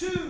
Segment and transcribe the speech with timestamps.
[0.00, 0.29] Hello,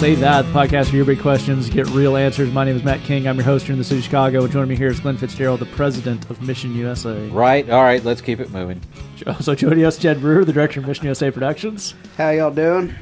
[0.00, 2.50] Say That, podcast for your big questions, get real answers.
[2.50, 3.28] My name is Matt King.
[3.28, 4.46] I'm your host here in the city of Chicago.
[4.46, 7.28] Joining me here is Glenn Fitzgerald, the president of Mission USA.
[7.28, 7.68] Right.
[7.68, 8.02] All right.
[8.02, 8.80] Let's keep it moving.
[9.26, 11.92] Also joining us, Jed Brewer, the director of Mission USA Productions.
[12.16, 12.94] How y'all doing?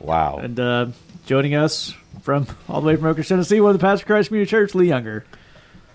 [0.00, 0.38] Wow.
[0.38, 0.86] And uh,
[1.26, 4.28] joining us from all the way from Oakers, Tennessee, one of the pastors of Christ
[4.30, 5.24] Community Church, Lee Younger.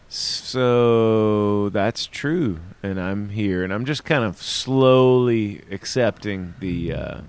[0.08, 7.22] So that's true, and I'm here, and I'm just kind of slowly accepting the uh,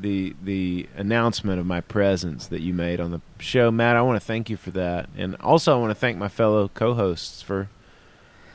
[0.00, 3.96] the the announcement of my presence that you made on the show, Matt.
[3.96, 6.68] I want to thank you for that, and also I want to thank my fellow
[6.68, 7.68] co-hosts for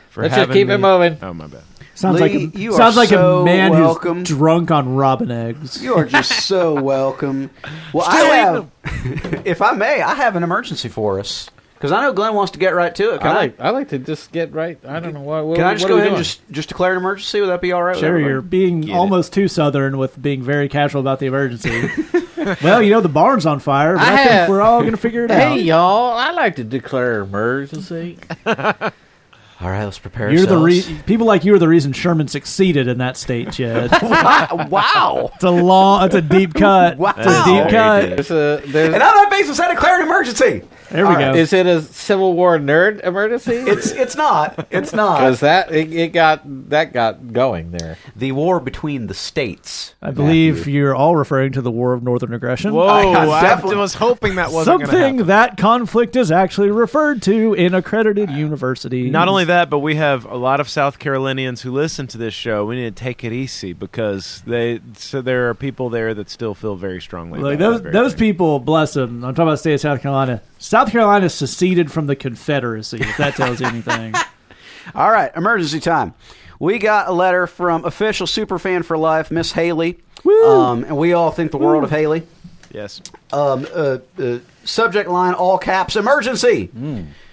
[0.10, 0.74] for Let's just having keep me.
[0.74, 1.18] it moving.
[1.22, 1.64] Oh my bad.
[1.94, 4.20] Sounds Lee, like a, you are sounds like so a man welcome.
[4.20, 5.84] who's drunk on robin eggs.
[5.84, 7.50] You are just so welcome.
[7.94, 8.70] Well, I have,
[9.46, 12.60] if I may, I have an emergency for us because I know Glenn wants to
[12.60, 13.20] get right to it.
[13.22, 13.36] Can I I?
[13.38, 13.60] like.
[13.60, 14.78] I like to just get right.
[14.86, 15.42] I don't know why.
[15.42, 16.24] What, Can I just what go are we ahead and doing?
[16.24, 17.40] just just declare an emergency?
[17.42, 17.92] Would that be all right?
[17.92, 18.32] with Sure, everybody?
[18.34, 18.94] you're being Get it.
[18.96, 21.90] almost too southern with being very casual about the emergency.
[22.64, 24.92] well, you know the barn's on fire, but I, I think have- we're all going
[24.92, 25.40] to figure it out.
[25.40, 25.66] Hey out.
[25.66, 26.12] y'all!
[26.18, 28.18] I like to declare emergency.
[29.60, 30.30] All right, let's prepare.
[30.32, 30.88] You're the ourselves.
[30.92, 33.90] re- people like you are the reason Sherman succeeded in that state, Jed.
[34.04, 35.32] wow.
[35.34, 36.98] It's a long, it's a deep cut.
[37.00, 37.16] Wow.
[37.18, 38.02] It's a deep Very cut.
[38.02, 38.10] deep.
[38.18, 38.62] There's a.
[38.68, 40.62] There's, And on that basis, I declare an emergency.
[40.90, 41.34] There we All right.
[41.34, 41.40] go.
[41.40, 43.54] is it a Civil War nerd emergency?
[43.56, 44.68] It's it's not.
[44.72, 45.20] It's not.
[45.20, 47.98] because that it, it got that got going there.
[48.16, 49.96] the war between the states.
[50.02, 50.74] I believe Matthew.
[50.76, 52.74] you're all referring to the War of Northern Aggression.
[52.74, 52.86] Whoa!
[52.88, 53.26] I- I
[53.58, 59.12] I, was hoping that wasn't Something that conflict is actually referred to in accredited universities.
[59.12, 62.34] Not only that, but we have a lot of South Carolinians who listen to this
[62.34, 62.66] show.
[62.66, 64.80] We need to take it easy because they.
[64.96, 67.40] So there are people there that still feel very strongly.
[67.40, 68.20] Like those very those thing.
[68.20, 69.24] people, bless them.
[69.24, 70.42] I'm talking about the state of South Carolina.
[70.60, 72.98] South Carolina seceded from the Confederacy.
[73.00, 74.14] If that tells you anything.
[74.96, 76.14] All right, emergency time.
[76.60, 80.00] We got a letter from official superfan for life, Miss Haley.
[80.26, 82.24] Um, and we all think the world of Haley.
[82.72, 83.02] Yes.
[83.32, 86.72] Um, uh, uh, subject line, all caps, emergency.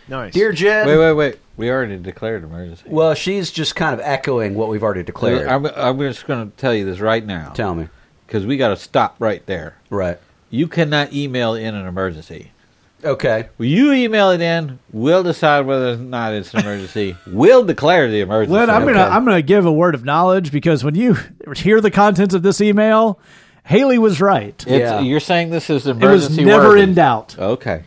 [0.09, 0.35] Nice.
[0.35, 0.87] Dear Jed.
[0.87, 1.39] Wait, wait, wait.
[1.57, 2.85] We already declared emergency.
[2.87, 5.49] Well, she's just kind of echoing what we've already declared.
[5.49, 7.89] I'm, I'm just going to tell you this right now Tell me.
[8.27, 9.77] because we got to stop right there.
[9.89, 10.19] Right.
[10.51, 12.51] You cannot email in an emergency.
[13.05, 13.49] Okay.
[13.59, 14.79] You email it in.
[14.93, 17.17] We'll decide whether or not it's an emergency.
[17.27, 18.53] we'll declare the emergency.
[18.55, 21.17] Glenn, I'm gonna I'm gonna give a word of knowledge because when you
[21.57, 23.21] hear the contents of this email,
[23.67, 24.55] Haley was right.
[24.67, 25.01] It's, Yeah.
[25.01, 26.07] You're saying this is emergency.
[26.43, 26.83] It was never worthy.
[26.83, 27.37] in doubt.
[27.39, 27.85] Okay.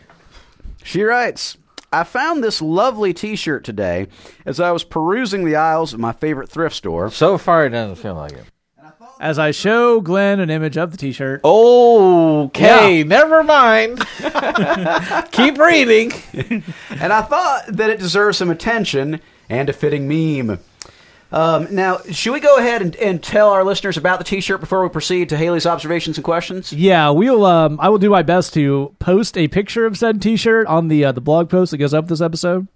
[0.84, 1.56] She writes,
[1.92, 4.08] I found this lovely t shirt today
[4.44, 7.10] as I was perusing the aisles of my favorite thrift store.
[7.10, 8.44] So far, it doesn't feel like it.
[9.20, 13.98] As I show Glenn an image of the T-shirt, Okay, never mind.
[15.32, 16.12] Keep reading.
[16.90, 20.60] and I thought that it deserves some attention and a fitting meme.
[21.30, 24.82] Um, now, should we go ahead and, and tell our listeners about the T-shirt before
[24.82, 26.72] we proceed to Haley's observations and questions?
[26.72, 27.44] yeah, we'll.
[27.44, 31.04] Um, I will do my best to post a picture of said T-shirt on the
[31.04, 32.66] uh, the blog post that goes up this episode.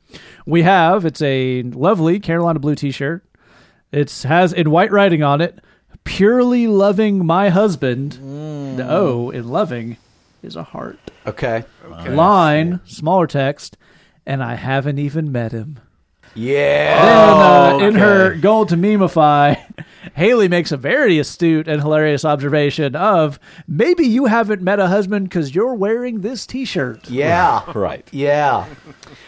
[0.45, 3.25] We have it's a lovely Carolina blue T-shirt.
[3.91, 5.59] It has in white writing on it,
[6.05, 8.13] "Purely loving my husband."
[8.77, 9.97] The O in loving
[10.43, 10.99] is a heart.
[11.27, 11.65] Okay.
[12.09, 13.77] Line smaller text,
[14.27, 15.79] and I haven't even met him.
[16.35, 17.05] Yeah.
[17.05, 17.99] Then, uh, in okay.
[17.99, 19.55] her goal to memify,
[20.15, 23.39] Haley makes a very astute and hilarious observation of
[23.69, 27.09] maybe you haven't met a husband because you're wearing this T-shirt.
[27.11, 27.63] Yeah.
[27.83, 28.07] Right.
[28.13, 28.67] Yeah.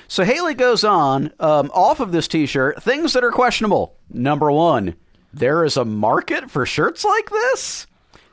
[0.07, 2.83] So Haley goes on um, off of this T-shirt.
[2.83, 3.97] Things that are questionable.
[4.11, 4.95] Number one,
[5.35, 7.87] there is a market for shirts like this.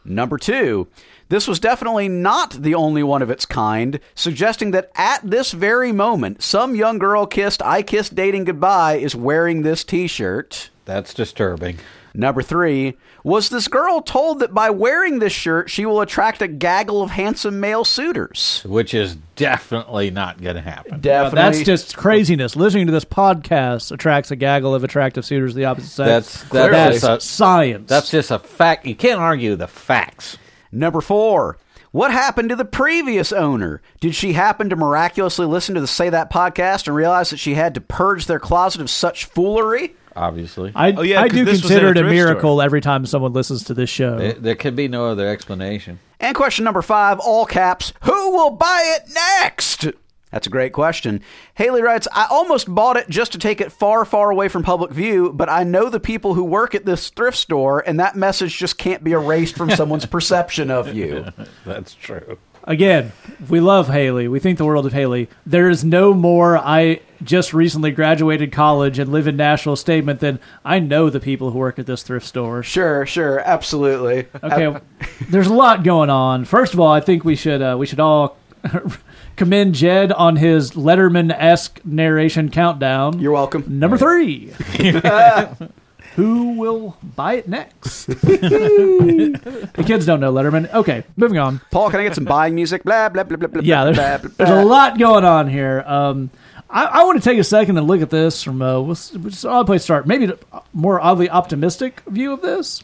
[0.04, 0.88] Number two,
[1.30, 5.92] this was definitely not the only one of its kind, suggesting that at this very
[5.92, 10.70] moment, some young girl kissed I kissed dating goodbye is wearing this T-shirt.
[10.86, 11.78] That's disturbing.
[12.14, 16.48] Number three, was this girl told that by wearing this shirt she will attract a
[16.48, 18.64] gaggle of handsome male suitors?
[18.66, 21.02] Which is definitely not going to happen.
[21.02, 21.36] Definitely.
[21.42, 22.56] That's just craziness.
[22.56, 26.44] Listening to this podcast attracts a gaggle of attractive suitors of the opposite sex.
[26.44, 27.90] That's- that's that's a- science.
[27.90, 28.86] That's just a fact.
[28.86, 30.38] You can't argue the facts.
[30.72, 31.58] Number four.
[31.92, 33.82] What happened to the previous owner?
[34.00, 37.56] Did she happen to miraculously listen to the Say That podcast and realize that she
[37.56, 39.94] had to purge their closet of such foolery?
[40.16, 43.34] Obviously, I, Oh, yeah, I 'cause do consider it a thrift miracle every time someone
[43.34, 44.18] listens to this show.
[44.18, 46.00] there, there could be no other explanation.
[46.20, 49.88] And question number five, all caps, who will buy it next?
[50.32, 51.22] That's a great question.
[51.56, 54.92] Haley writes, I almost bought it just to take it far, far away from public
[54.92, 58.58] view, but I know the people who work at this thrift store, and that message
[58.58, 61.26] just can't be erased from someone's perception of you.
[61.66, 62.38] That's true.
[62.64, 63.12] Again,
[63.50, 64.28] we love Haley.
[64.28, 65.30] We think the world of Haley.
[65.46, 70.40] There is no more I just recently graduated college and live in Nashville statement than
[70.64, 72.64] I know the people who work at this thrift store.
[72.64, 74.28] Sure, sure, absolutely.
[74.44, 74.80] Okay,
[75.30, 76.46] there's a lot going on.
[76.46, 78.38] First of all, I think we should uh, we should all
[79.36, 83.20] commend Jed on his Letterman esque narration countdown.
[83.20, 83.80] You're welcome.
[83.80, 84.54] Number three.
[86.16, 88.06] Who will buy it next?
[88.08, 90.72] the kids don't know Letterman.
[90.74, 91.62] Okay, moving on.
[91.72, 92.84] Paul, can I get some buying music?
[92.84, 95.48] Blah, blah, blah, blah, blah, Yeah, blah, there's, blah, blah, there's a lot going on
[95.48, 95.84] here.
[95.88, 96.30] Um,
[96.70, 99.44] I, I want to take a second and look at this from a what's, what's
[99.44, 100.08] an odd place to start.
[100.08, 102.84] Maybe a more oddly optimistic view of this.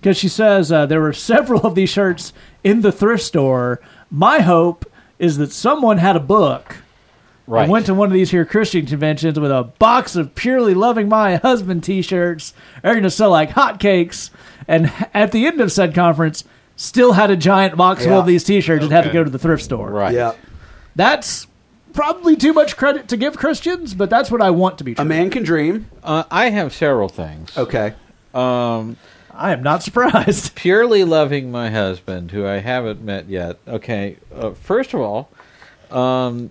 [0.00, 2.32] Because she says uh, there were several of these shirts
[2.64, 3.80] in the thrift store.
[4.10, 6.78] My hope is that someone had a book
[7.50, 7.66] Right.
[7.66, 11.08] I went to one of these here Christian conventions with a box of purely loving
[11.08, 12.54] my husband T-shirts.
[12.82, 14.30] They're going to sell like hotcakes,
[14.68, 16.44] and at the end of said conference,
[16.76, 18.18] still had a giant box full Yeah.
[18.20, 19.90] of these T-shirts and had to go to the thrift store.
[19.90, 20.14] right.
[20.14, 20.32] Yeah.
[20.96, 21.46] That's
[21.92, 25.02] probably too much credit to give Christians, but that's what I want to be true.
[25.02, 25.90] A man can dream.
[26.04, 27.56] Uh, I have several things.
[27.58, 27.94] Okay.
[28.32, 28.96] Um,
[29.32, 30.54] I am not surprised.
[30.56, 33.58] purely loving my husband, who I haven't met yet.
[33.66, 35.30] Okay, uh, first of all,
[35.90, 36.50] um,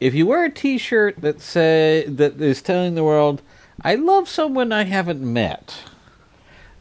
[0.00, 3.42] if you wear a T-shirt that say that is telling the world,
[3.82, 5.74] "I love someone I haven't met,"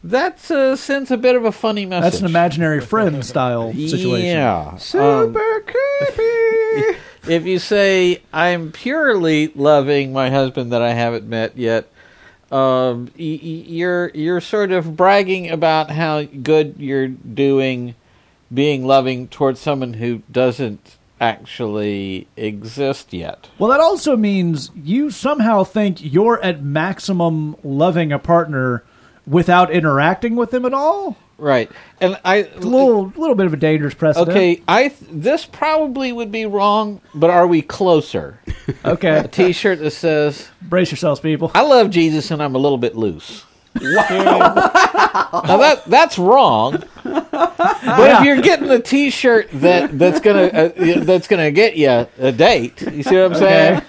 [0.04, 2.04] that uh, sends a bit of a funny message.
[2.12, 4.26] That's an imaginary friend style situation.
[4.38, 4.70] Yeah.
[4.72, 6.98] Um, Super creepy.
[7.28, 11.90] if you say I'm purely loving my husband that I haven't met yet,
[12.52, 17.96] um, y- y- you're you're sort of bragging about how good you're doing,
[18.54, 23.50] being loving towards someone who doesn't actually exist yet.
[23.58, 28.84] Well, that also means you somehow think you're at maximum loving a partner
[29.28, 31.18] without interacting with them at all.
[31.38, 31.72] Right,
[32.02, 34.30] and I A little, little bit of a dangerous precedent.
[34.30, 34.62] okay.
[34.68, 38.40] I th- this probably would be wrong, but are we closer?
[38.86, 39.18] Okay.
[39.18, 41.50] A T-shirt that says Brace yourselves, people.
[41.56, 43.44] I love Jesus and I'm a little bit loose.
[43.82, 46.84] Now that that's wrong.
[47.04, 52.32] But if you're getting a T-shirt that that's gonna uh, that's gonna get you a
[52.32, 53.82] date, you see what I'm saying?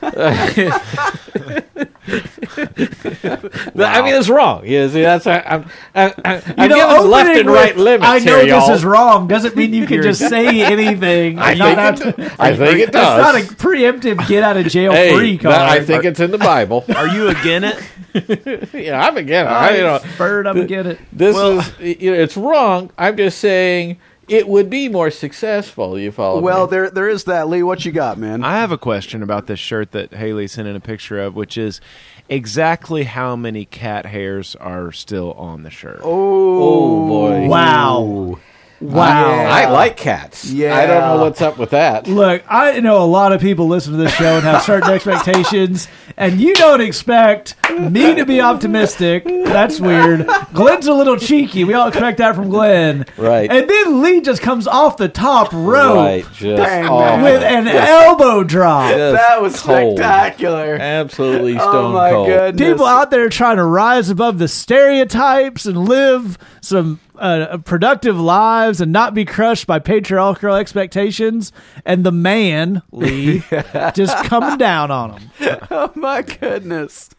[2.08, 4.64] I mean, it's wrong.
[4.64, 8.18] Yeah, see, that's I, I'm I, I, I'm giving left and right with, limits I
[8.18, 8.72] know here, this y'all.
[8.74, 11.38] is wrong doesn't mean you can just say anything.
[11.38, 14.56] I and not think it, to- I think it It's not a preemptive get out
[14.56, 15.54] of jail hey, free card.
[15.54, 16.84] I think it's in the Bible.
[16.96, 17.78] Are you again it?
[18.74, 19.46] yeah, I'm again.
[19.46, 20.98] I, you know, Bird, I'm get it.
[21.12, 22.90] This Well- is you know, it's wrong.
[22.98, 25.98] I'm just saying it would be more successful.
[25.98, 26.40] You follow?
[26.40, 26.70] Well, me?
[26.70, 27.48] there there is that.
[27.48, 28.44] Lee, what you got, man?
[28.44, 31.56] I have a question about this shirt that Haley sent in a picture of, which
[31.56, 31.80] is
[32.28, 36.00] exactly how many cat hairs are still on the shirt.
[36.02, 37.48] oh, oh boy!
[37.48, 38.38] Wow.
[38.80, 39.30] Wow.
[39.30, 39.50] Yeah.
[39.50, 40.44] I like cats.
[40.50, 40.76] Yeah.
[40.76, 42.06] I don't know what's up with that.
[42.06, 45.88] Look, I know a lot of people listen to this show and have certain expectations,
[46.16, 49.24] and you don't expect me to be optimistic.
[49.24, 50.26] That's weird.
[50.52, 51.64] Glenn's a little cheeky.
[51.64, 53.04] We all expect that from Glenn.
[53.16, 53.50] Right.
[53.50, 58.44] And then Lee just comes off the top rope Right, just Dang, with an elbow
[58.44, 58.94] drop.
[58.94, 59.98] That was cold.
[59.98, 60.76] spectacular.
[60.80, 62.26] Absolutely oh stone Oh my cold.
[62.28, 62.68] goodness.
[62.72, 68.80] People out there trying to rise above the stereotypes and live some uh, productive lives
[68.80, 71.52] and not be crushed by patriarchal expectations,
[71.84, 73.42] and the man Lee
[73.94, 75.58] just coming down on them.
[75.70, 77.10] Oh my goodness.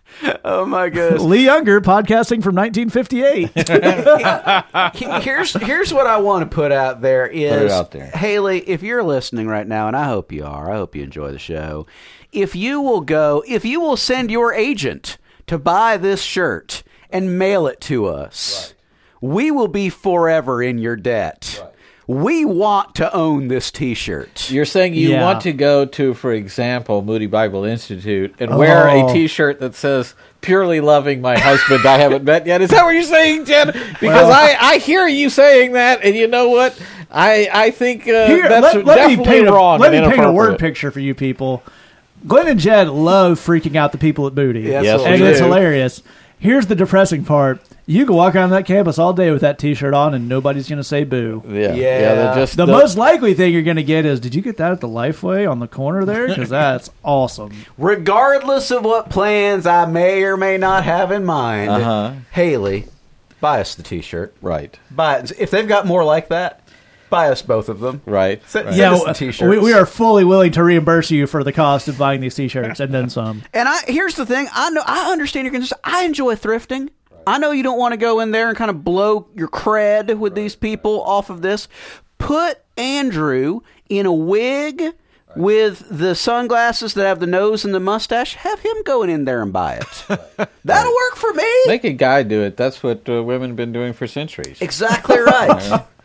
[0.44, 1.22] Oh my goodness.
[1.22, 3.52] Lee Younger podcasting from 1958.
[5.24, 8.08] here's here's what I want to put out there is Put it out there.
[8.08, 11.32] Haley, if you're listening right now, and I hope you are, I hope you enjoy
[11.32, 11.86] the show.
[12.32, 17.40] If you will go, if you will send your agent to buy this shirt and
[17.40, 18.74] mail it to us,
[19.22, 21.64] we will be forever in your debt.
[22.08, 24.50] We want to own this T-shirt.
[24.50, 25.22] You're saying you Yeah.
[25.22, 29.10] want to go to, for example, Moody Bible Institute and wear Oh.
[29.10, 32.96] a T-shirt that says "Purely loving my husband I haven't met yet." Is that what
[32.96, 33.68] you're saying, Jen?
[33.68, 36.76] Because Well- I, I hear you saying that, and you know what?
[37.12, 39.80] I I think uh, Here, that's let, let me definitely paint a, wrong.
[39.80, 41.62] let me paint a word picture for you people.
[42.28, 44.62] Glenn and Jed love freaking out the people at Booty.
[44.62, 46.02] Yes, Yes, and it's hilarious.
[46.40, 47.62] Here's the depressing part.
[47.86, 50.78] You can walk around that campus all day with that T-shirt on, and nobody's going
[50.78, 51.44] to say boo.
[51.48, 51.74] Yeah, Yeah.
[51.74, 52.16] yeah.
[52.16, 54.72] they're just The most likely thing you're going to get is, did you get that
[54.72, 56.28] at the Lifeway on the corner there?
[56.28, 57.52] Because that's awesome.
[57.78, 62.12] Regardless of what plans I may or may not have in mind, Uh-huh.
[62.32, 62.86] Haley,
[63.42, 64.36] buy us the T-shirt.
[64.42, 64.78] right.
[64.92, 65.32] Buy it.
[65.40, 66.59] If they've got more like that,
[67.10, 68.02] Buy us both of them.
[68.06, 68.42] Right.
[68.48, 68.76] Send- right.
[68.76, 69.50] send yeah, us the w- t-shirts.
[69.50, 72.80] we, we are fully willing to reimburse you for the cost of buying these t-shirts
[72.80, 73.44] and then some.
[73.54, 74.48] And I here's the thing.
[74.54, 75.80] I know I understand your concern.
[75.84, 76.90] I enjoy thrifting.
[77.28, 80.18] I know you don't want to go in there and kind of blow your cred
[80.18, 81.68] with these people off of this.
[82.18, 84.82] Put Andrew in a wig
[85.36, 88.34] with the sunglasses that have the nose and the mustache.
[88.36, 90.06] Have him going in there and buy it.
[90.66, 91.48] That'll work for me.
[91.68, 92.58] Make a guy do it.
[92.58, 94.60] That's what uh, women have been doing for centuries.
[94.62, 95.86] exactly right.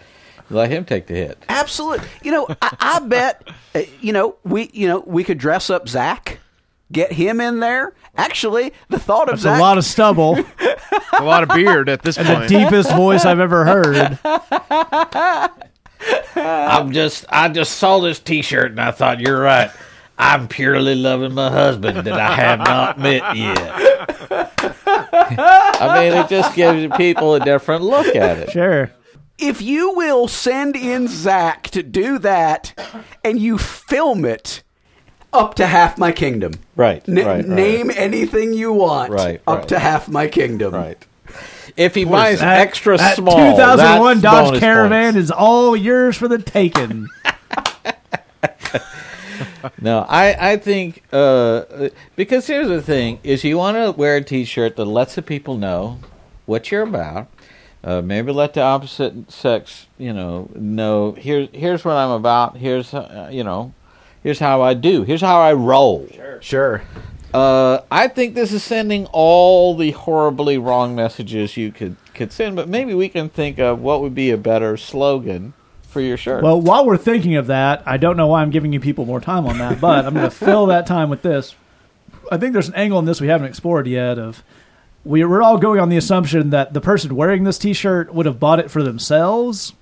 [0.50, 1.42] Let him take the hit.
[1.48, 2.06] Absolutely.
[2.22, 3.48] You know, I, I bet.
[3.74, 6.38] uh, You know, we you know we could dress up Zach,
[6.92, 7.94] get him in there.
[8.16, 9.58] Actually, the thought of It's Zach.
[9.58, 10.38] a lot of stubble.
[11.18, 12.48] a lot of beard at this the point.
[12.48, 14.18] The deepest voice I've ever heard.
[16.36, 19.70] I'm just I just saw this T-shirt and I thought you're right.
[20.18, 23.56] I'm purely loving my husband that I have not met yet.
[24.86, 28.50] I mean, it just gives people a different look at it.
[28.50, 28.92] Sure.
[29.38, 32.72] If you will send in Zach to do that,
[33.24, 34.62] and you film it.
[35.32, 36.52] Up to half my kingdom.
[36.76, 37.44] Right, N- right, right.
[37.48, 39.10] Name anything you want.
[39.12, 39.68] Right, Up right.
[39.68, 40.72] to half my kingdom.
[40.72, 41.04] Right.
[41.76, 45.24] If he buys That- extra that small, 2001 that's Dodge bonus Caravan points.
[45.24, 47.08] is all yours for the taking.
[49.80, 54.22] No, I I think uh, because here's the thing: is you want to wear a
[54.22, 55.98] T-shirt that lets the people know
[56.46, 57.28] what you're about.
[57.84, 62.56] Uh, maybe let the opposite sex, you know, know here's here's what I'm about.
[62.56, 63.74] Here's uh, you know,
[64.22, 65.02] here's how I do.
[65.02, 66.08] Here's how I roll.
[66.40, 66.82] Sure.
[67.34, 72.56] Uh, I think this is sending all the horribly wrong messages you could could send.
[72.56, 76.42] But maybe we can think of what would be a better slogan for your shirt.
[76.42, 79.20] Well, while we're thinking of that, I don't know why I'm giving you people more
[79.20, 81.54] time on that, but I'm going to fill that time with this.
[82.32, 84.42] I think there's an angle in this we haven't explored yet of
[85.04, 88.40] we, we're all going on the assumption that the person wearing this t-shirt would have
[88.40, 89.74] bought it for themselves.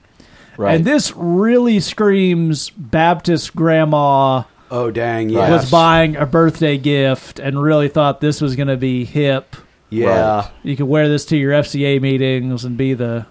[0.56, 0.74] right.
[0.74, 5.26] And this really screams Baptist grandma Oh dang!
[5.28, 5.48] Right.
[5.50, 5.62] Yes.
[5.64, 9.54] was buying a birthday gift and really thought this was going to be hip.
[9.90, 10.36] Yeah.
[10.40, 10.50] Right.
[10.62, 13.26] You could wear this to your FCA meetings and be the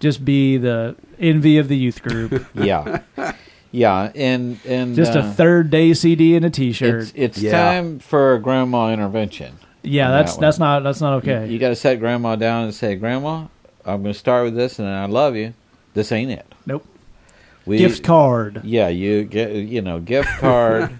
[0.00, 2.44] just be the envy of the youth group.
[2.56, 3.02] yeah,
[3.70, 7.02] yeah, and and just uh, a Third Day CD and a t-shirt.
[7.02, 7.52] It's, it's Yeah.
[7.52, 9.58] time for a grandma intervention.
[9.84, 11.46] Yeah, that's that that's not that's not okay.
[11.46, 13.46] You got to set grandma down and say, "Grandma,
[13.84, 15.54] I'm going to start with this, and I love you.
[15.94, 16.46] This ain't it.
[16.66, 16.84] nope.
[17.66, 18.60] We, Gift card.
[18.64, 20.98] Yeah, you get you know gift card.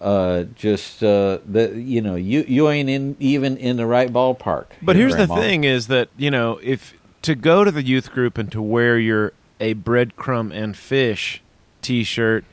[0.00, 4.66] uh, just uh, the you know you you ain't in even in the right ballpark.
[4.82, 8.12] But here, here's the thing: is that you know if to go to the youth
[8.12, 11.42] group and to wear your a breadcrumb and fish
[11.82, 12.44] T-shirt,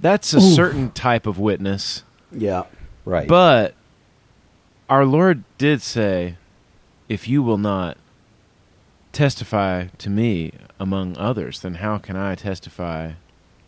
[0.00, 0.54] that's a Oof.
[0.54, 2.02] certain type of witness.
[2.32, 2.64] Yeah.
[3.04, 3.28] right?
[3.28, 3.74] But
[4.90, 6.36] our Lord did say,
[7.08, 7.96] "If you will not
[9.12, 13.12] testify to me among others, then how can I testify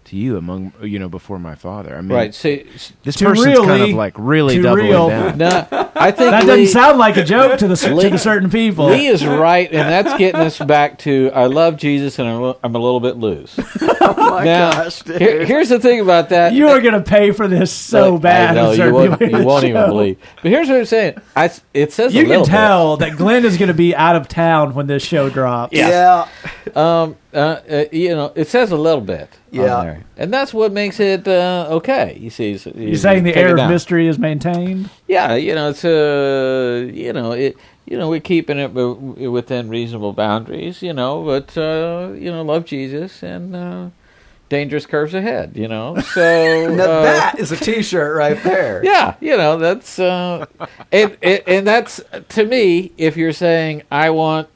[0.07, 2.35] to you among you know before my Father?" I mean, right.
[2.35, 2.67] See,
[3.05, 5.39] this To person's kind of like really to doubling real- down.
[5.39, 8.51] no, I think That Lee, doesn't sound like a joke to the to the certain
[8.51, 8.87] people.
[8.87, 12.75] Lee is right, and that's getting us back to I love Jesus, and I'm, I'm
[12.75, 13.59] a little bit loose.
[14.05, 15.21] Oh my now, gosh, dude.
[15.23, 16.53] here- here's the thing about that.
[16.55, 18.55] you are going to pay for this so I bad.
[18.57, 20.19] know in you won't, you won't even believe.
[20.43, 21.19] But here's what I'm saying.
[21.37, 24.17] I, it says You a can little tell that Glenn is going to be out
[24.17, 25.73] of town when this show drops.
[25.73, 26.27] yeah.
[26.65, 26.77] Bit.
[26.77, 29.29] Um, uh, uh, you know, it says a little bit.
[29.53, 29.83] on Yeah.
[29.83, 30.05] there.
[30.17, 32.17] and that's what makes it uh, okay.
[32.21, 34.91] You see, so you You're saying the air of mystery is maintained?
[35.09, 37.57] Yeah, you know, it's uh, you know, it.
[37.85, 40.83] You know, we're keeping it within reasonable boundaries.
[40.83, 43.89] You know, but uh, you know, love Jesus and uh,
[44.49, 45.53] dangerous curves ahead.
[45.57, 48.83] You know, so Now uh, that is a T-shirt right there.
[48.93, 50.47] Yeah, you know that's uh,
[50.93, 52.93] and, and and that's to me.
[52.99, 54.49] If you're saying I want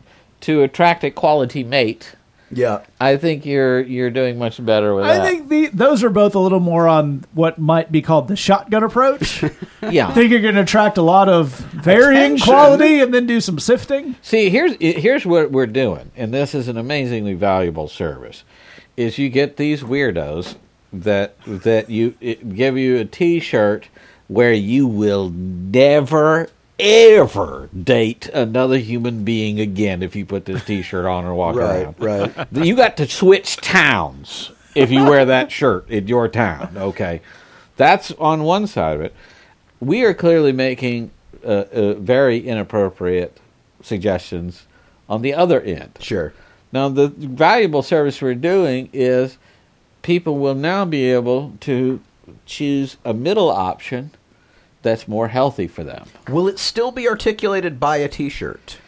[0.42, 2.14] to attract a quality mate,
[2.50, 2.84] Yeah.
[3.00, 5.26] I think you're you're doing much better with I that.
[5.26, 8.84] think the, those are both a little more on what might be called the shotgun
[8.84, 9.42] approach.
[9.82, 10.12] I yeah.
[10.14, 12.44] think you're going to attract a lot of varying Attention.
[12.46, 14.14] quality and then do some sifting.
[14.22, 18.44] See, here's here's what we're doing, and this is an amazingly valuable service.
[18.96, 20.54] Is you get these weirdos
[20.92, 23.88] that that you it, give you a T-shirt
[24.28, 31.06] where you will never ever date another human being again if you put this T-shirt
[31.06, 31.84] on or walk Right.
[31.84, 31.94] around.
[31.98, 32.46] Right.
[32.66, 36.74] You got to switch towns if you wear that shirt in your town.
[36.76, 37.20] Okay,
[37.76, 39.14] that's on one side of it.
[39.80, 41.10] We are clearly making
[41.44, 43.38] uh, uh, very inappropriate
[43.82, 44.66] suggestions
[45.08, 45.92] on the other end.
[46.00, 46.32] Sure.
[46.72, 49.38] Now, the valuable service we're doing is
[50.02, 52.00] people will now be able to
[52.44, 54.10] choose a middle option
[54.86, 56.06] that's more healthy for them.
[56.28, 58.78] Will it still be articulated by a T-shirt?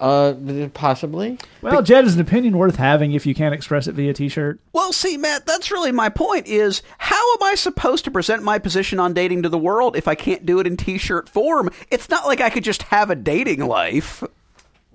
[0.00, 0.34] Uh,
[0.74, 1.38] possibly.
[1.62, 4.58] Well, Jed is an opinion worth having if you can't express it via T-shirt.
[4.72, 8.58] Well, see, Matt, that's really my point is how am I supposed to present my
[8.58, 11.70] position on dating to the world if I can't do it in t-shirt form?
[11.90, 14.22] It's not like I could just have a dating life.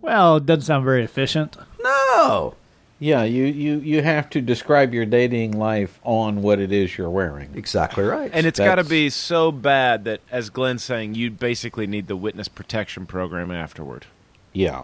[0.01, 1.57] Well, it doesn't sound very efficient.
[1.81, 2.55] No.
[3.01, 7.09] Yeah, you, you, you have to describe your dating life on what it is you're
[7.09, 7.49] wearing.
[7.55, 8.29] Exactly right.
[8.31, 12.15] And it's got to be so bad that, as Glenn's saying, you basically need the
[12.15, 14.05] witness protection program afterward.
[14.53, 14.83] Yeah,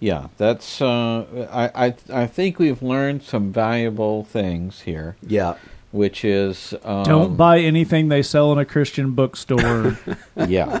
[0.00, 0.26] yeah.
[0.38, 0.82] That's.
[0.82, 5.54] Uh, I, I I think we've learned some valuable things here, yeah.
[5.92, 9.96] which is um, Don't buy anything they sell in a Christian bookstore.
[10.48, 10.80] Yeah,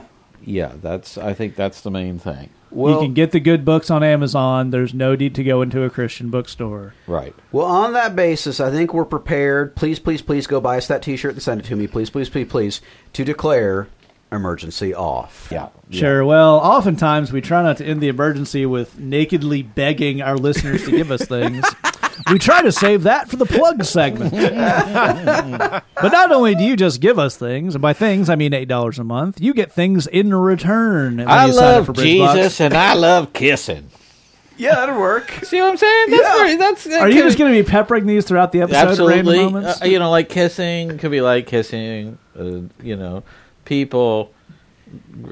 [0.50, 0.72] yeah.
[0.80, 1.16] That's.
[1.18, 2.50] I think that's the main thing.
[2.70, 4.70] Well, you can get the good books on Amazon.
[4.70, 6.94] There's no need to go into a Christian bookstore.
[7.06, 7.34] Right.
[7.50, 9.74] well, on that basis, I think we're prepared.
[9.74, 11.88] Please, please, please go buy us that t-shirt and send it to me.
[11.88, 12.80] Please, please, please, please,
[13.14, 13.88] to declare
[14.30, 15.48] emergency off.
[15.50, 15.70] Yeah.
[15.90, 16.24] Sure.
[16.24, 20.92] Well, oftentimes we try not to end the emergency with nakedly begging our listeners to
[20.92, 21.64] give us things.
[22.30, 24.32] We try to save that for the plug segment.
[24.32, 28.68] but not only do you just give us things, and by things I mean eight
[28.68, 31.18] dollars a month, you get things in return.
[31.18, 33.90] when I you sign up love for Jesus and I love kissing.
[34.56, 35.30] Yeah, that'll work.
[35.42, 36.10] See what I'm saying?
[36.10, 36.36] That's Yeah.
[36.36, 36.84] very, that's.
[36.84, 39.38] that Are you just going to be peppering these throughout the episode at absolutely?
[39.64, 42.18] Uh, you know, like kissing could be like kissing.
[42.38, 43.22] Uh, you know,
[43.64, 44.32] people.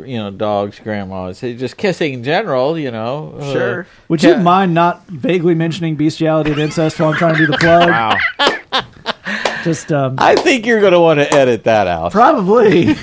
[0.05, 1.41] You know, dogs, grandmas.
[1.41, 2.79] Just kissing in general.
[2.79, 3.35] You know.
[3.41, 3.87] uh, Sure.
[4.09, 4.43] Would you Yeah.
[4.43, 7.89] mind not vaguely mentioning bestiality and incest while I'm trying to do the plug?
[7.89, 8.17] Wow.
[9.65, 12.13] Just um, I think you're going to want to edit that out.
[12.13, 12.95] probably.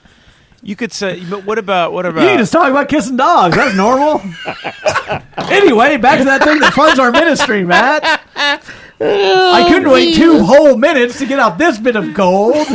[0.62, 2.22] you could say, but what about what You about?
[2.22, 3.54] can just talk about kissing dogs.
[3.54, 4.20] That's normal.
[5.50, 8.20] anyway, back to that thing that funds our ministry, Matt.
[9.02, 12.54] I oh, couldn't wait two whole minutes to get out this bit of gold.
[12.66, 12.68] the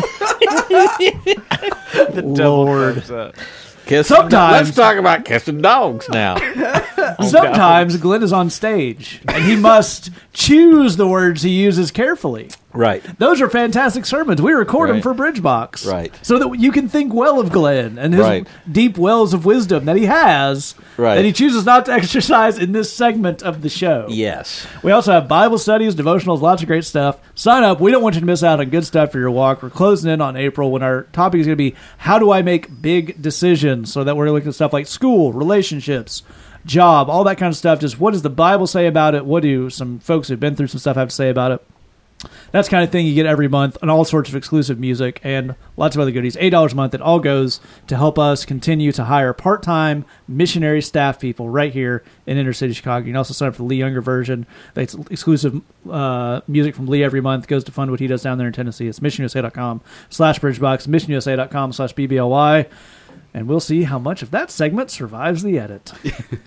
[2.36, 2.96] double Lord.
[2.96, 3.36] thumbs up.
[3.86, 6.38] Kissing, Sometimes- let's talk about kissing dogs now.
[7.22, 12.50] Sometimes Glenn is on stage and he must choose the words he uses carefully.
[12.76, 13.04] Right.
[13.20, 14.42] Those are fantastic sermons.
[14.42, 15.90] We record them for Bridgebox.
[15.92, 16.14] Right.
[16.22, 18.48] So that you can think well of Glenn and his Right.
[18.72, 21.16] deep wells of wisdom that he has Right.
[21.16, 24.06] that he chooses not to exercise in this segment of the show.
[24.10, 24.68] Yes.
[24.84, 27.18] We also have Bible studies, devotionals, lots of great stuff.
[27.34, 27.80] Sign up.
[27.80, 29.64] We don't want you to miss out on good stuff for your walk.
[29.64, 32.42] We're closing in on April when our topic is going to be how do I
[32.42, 33.92] make big decisions?
[33.92, 36.24] So that we're looking at stuff like school, relationships,
[36.66, 37.80] job, all that kind of stuff.
[37.80, 39.26] Just what does the Bible say about it?
[39.26, 41.62] What do some folks who've been through some stuff have to say about it?
[42.52, 45.56] That's kind of thing you get every month, and all sorts of exclusive music and
[45.78, 46.38] lots of other goodies.
[46.40, 46.94] Eight dollars a month.
[46.94, 52.04] It all goes to help us continue to hire part-time missionary staff people right here
[52.26, 53.06] in inner city Chicago.
[53.06, 54.46] You can also sign up for the Lee Younger version.
[54.74, 57.48] That's exclusive uh, music from Lee every month.
[57.48, 58.88] Goes to fund what he does down there in Tennessee.
[58.88, 62.68] It's missionusa.com slash bridgebox, missionusa.com slash BBLY.
[63.34, 65.92] And we'll see how much of that segment survives the edit.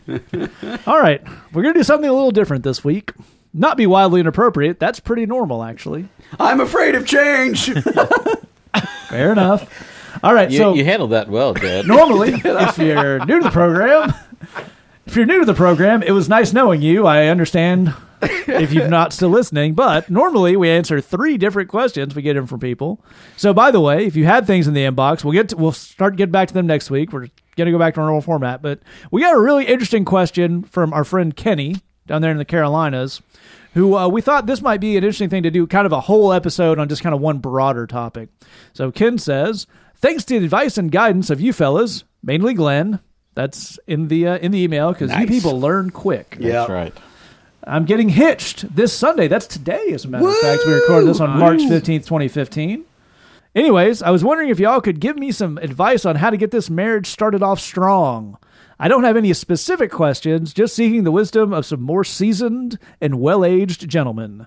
[0.86, 1.22] all right.
[1.52, 3.12] We're going to do something a little different this week.
[3.54, 4.78] Not be wildly inappropriate.
[4.78, 6.08] That's pretty normal, actually.
[6.38, 7.72] I'm afraid of change.
[9.08, 10.18] Fair enough.
[10.22, 11.86] All right, You, so you handled that well, Dad.
[11.86, 14.12] normally, if you're new to the program,
[15.06, 17.06] if you're new to the program, it was nice knowing you.
[17.06, 22.22] I understand if you're not still listening, but normally we answer three different questions we
[22.22, 23.02] get in from people.
[23.36, 25.72] So, by the way, if you had things in the inbox, we'll get to, we'll
[25.72, 27.12] start getting back to them next week.
[27.12, 28.80] We're gonna go back to our normal format, but
[29.12, 31.76] we got a really interesting question from our friend Kenny
[32.08, 33.22] down there in the Carolinas.
[33.74, 36.00] Who uh, we thought this might be an interesting thing to do, kind of a
[36.00, 38.30] whole episode on just kind of one broader topic.
[38.72, 39.66] So Ken says,
[39.96, 43.00] "Thanks to the advice and guidance of you fellas, mainly Glenn.
[43.34, 46.36] That's in the uh, in the email because you people learn quick.
[46.40, 46.52] yeah.
[46.52, 46.94] That's right.
[47.64, 49.28] I'm getting hitched this Sunday.
[49.28, 50.62] That's today, as a matter of fact.
[50.66, 52.84] We recorded this on March 15th, 2015.
[53.54, 56.50] Anyways, I was wondering if y'all could give me some advice on how to get
[56.50, 58.38] this marriage started off strong.
[58.80, 63.20] I don't have any specific questions, just seeking the wisdom of some more seasoned and
[63.20, 64.46] well aged gentlemen.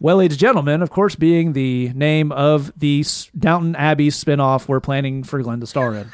[0.00, 4.80] Well aged gentlemen, of course, being the name of the S- Downton Abbey spinoff we're
[4.80, 6.10] planning for Glenn to star in.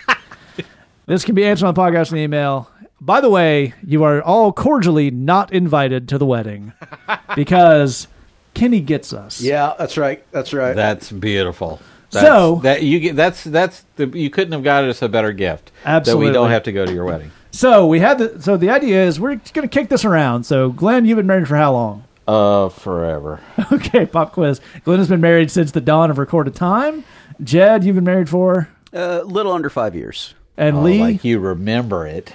[1.07, 2.71] this can be answered on the podcast and email.
[3.01, 6.73] By the way, you are all cordially not invited to the wedding
[7.37, 8.09] because
[8.55, 9.43] Kenny gets us.
[9.43, 10.25] Yeah, that's right.
[10.31, 10.75] That's right.
[10.75, 11.81] That's beautiful.
[12.15, 15.33] That's, So- that you get that's that's the you couldn't have got us a better
[15.33, 15.71] gift.
[15.85, 16.27] That Absolutely.
[16.29, 17.31] we don't have to go to your wedding.
[17.51, 20.45] So we had the so the idea is we're going to kick this around.
[20.45, 22.05] So Glenn, you've been married for how long?
[22.27, 23.41] Uh, forever.
[23.73, 24.61] Okay, pop quiz.
[24.85, 27.05] Glenn has been married since the dawn of recorded time.
[27.43, 30.35] Jed, you've been married for, a little under five years.
[30.57, 31.01] and Oh, Lee.
[31.01, 32.35] like you remember it.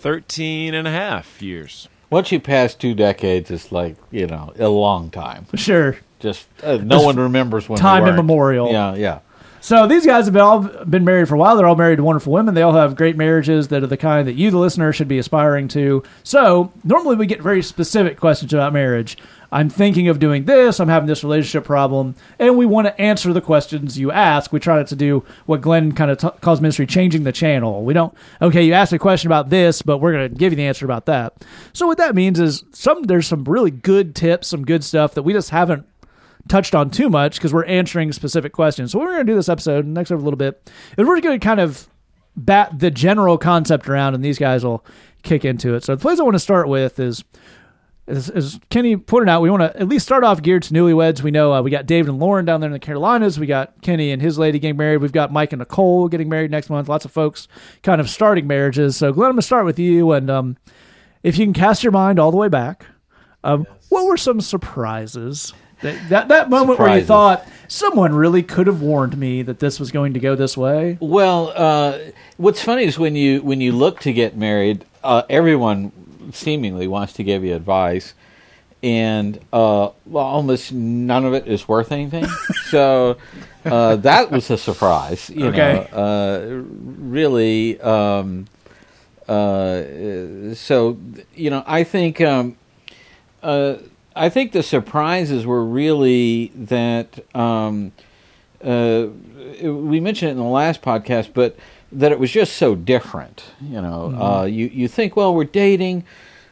[0.00, 1.88] 13 and a half years.
[2.10, 5.46] Once you pass two decades, it's like you know a long time.
[5.54, 5.96] Sure.
[6.22, 8.14] Just uh, no one remembers when time weren't.
[8.14, 8.70] immemorial.
[8.70, 9.18] Yeah, yeah.
[9.60, 11.56] So these guys have been all been married for a while.
[11.56, 12.54] They're all married to wonderful women.
[12.54, 15.18] They all have great marriages that are the kind that you, the listener, should be
[15.18, 16.02] aspiring to.
[16.24, 19.16] So normally we get very specific questions about marriage.
[19.52, 20.80] I'm thinking of doing this.
[20.80, 24.50] I'm having this relationship problem, and we want to answer the questions you ask.
[24.50, 27.84] We try not to do what Glenn kind of t- calls ministry changing the channel.
[27.84, 28.14] We don't.
[28.40, 30.86] Okay, you asked a question about this, but we're going to give you the answer
[30.86, 31.34] about that.
[31.72, 35.22] So what that means is some there's some really good tips, some good stuff that
[35.22, 35.86] we just haven't
[36.48, 38.92] touched on too much because we're answering specific questions.
[38.92, 41.20] So what we're going to do this episode next over a little bit is we're
[41.20, 41.88] going to kind of
[42.36, 44.84] bat the general concept around, and these guys will
[45.22, 45.84] kick into it.
[45.84, 47.24] So the place I want to start with is.
[48.08, 51.22] As, as Kenny pointed out, we want to at least start off geared to newlyweds.
[51.22, 53.38] We know uh, we got David and Lauren down there in the Carolinas.
[53.38, 54.96] We got Kenny and his lady getting married.
[54.96, 56.88] We've got Mike and Nicole getting married next month.
[56.88, 57.46] Lots of folks
[57.84, 58.96] kind of starting marriages.
[58.96, 60.10] So, Glenn, I'm going to start with you.
[60.10, 60.56] And um,
[61.22, 62.86] if you can cast your mind all the way back,
[63.44, 68.66] um, what were some surprises that that, that moment where you thought someone really could
[68.66, 70.98] have warned me that this was going to go this way?
[71.00, 71.98] Well, uh,
[72.36, 75.92] what's funny is when you when you look to get married, uh, everyone
[76.32, 78.14] seemingly wants to give you advice,
[78.82, 82.26] and uh, well, almost none of it is worth anything.
[82.70, 83.16] so
[83.64, 85.30] uh, that was a surprise.
[85.30, 85.72] You Okay.
[85.72, 86.62] know, uh,
[86.98, 87.80] really.
[87.80, 88.46] Um,
[89.28, 90.98] uh, so
[91.34, 92.20] you know, I think.
[92.20, 92.56] Um,
[93.42, 93.76] uh,
[94.14, 97.92] I think the surprises were really that um,
[98.62, 99.06] uh,
[99.62, 101.56] we mentioned it in the last podcast, but
[101.90, 103.44] that it was just so different.
[103.60, 106.04] You know, uh, you you think, well, we're dating,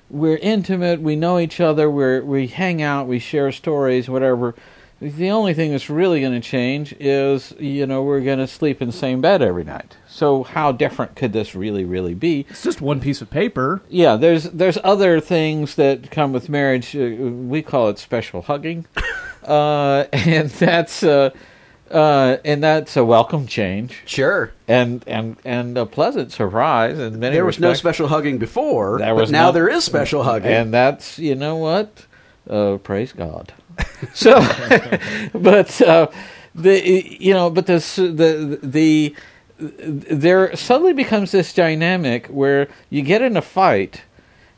[0.09, 4.55] we're intimate, we know each other, we we hang out, we share stories, whatever.
[5.01, 8.83] The only thing that's really going to change is, you know, we're going to sleep
[8.83, 9.97] in the same bed every night.
[10.07, 12.45] So how different could this really, really be?
[12.51, 13.81] It's just one piece of paper.
[13.89, 16.95] Yeah, there's there's other things that come with marriage.
[16.95, 18.85] Uh, we call it special hugging,
[19.45, 21.31] uh, and that's uh,
[21.91, 24.53] uh, and that's a welcome change Sure.
[24.69, 26.99] and and and a pleasant surprise.
[26.99, 29.83] And many There was no special hugging before, There but was now no- there is
[29.83, 30.53] special hugging.
[30.53, 32.05] and that's you know what,
[32.51, 33.55] uh, praise God.
[34.15, 34.41] so,
[35.35, 36.09] but uh,
[36.55, 39.15] the you know, but this the the
[39.59, 44.03] there suddenly becomes this dynamic where you get in a fight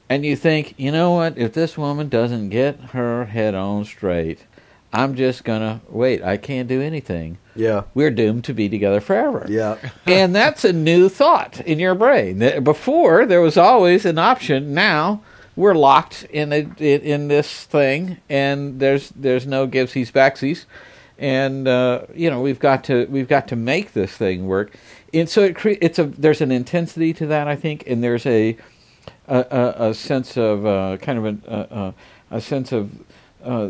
[0.08, 4.44] and you think, you know what, if this woman doesn't get her head on straight,
[4.92, 6.22] I'm just gonna wait.
[6.22, 7.38] I can't do anything.
[7.56, 7.84] yeah.
[7.94, 9.76] We're doomed to be together forever Yeah.
[10.06, 12.62] and that's a new thought in your brain.
[12.62, 14.72] Before there was always an option.
[14.74, 15.22] Now
[15.56, 20.64] we're locked in a in, this thing, and there's there's no givesies backsies,
[21.18, 24.74] and uh, you know we've got to we've got to make this thing work.
[25.14, 28.26] And so it cre- it's a there's an intensity to that I think, and there's
[28.26, 28.56] a
[29.28, 31.94] a, a, sense of uh, kind of a,
[32.30, 32.90] a, a sense of
[33.44, 33.68] uh,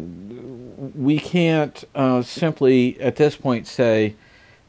[0.94, 4.14] we can't uh, simply at this point say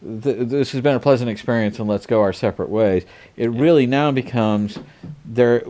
[0.01, 3.05] th- this has been a pleasant experience and let's go our separate ways.
[3.35, 4.79] It really now becomes
[5.25, 5.63] there.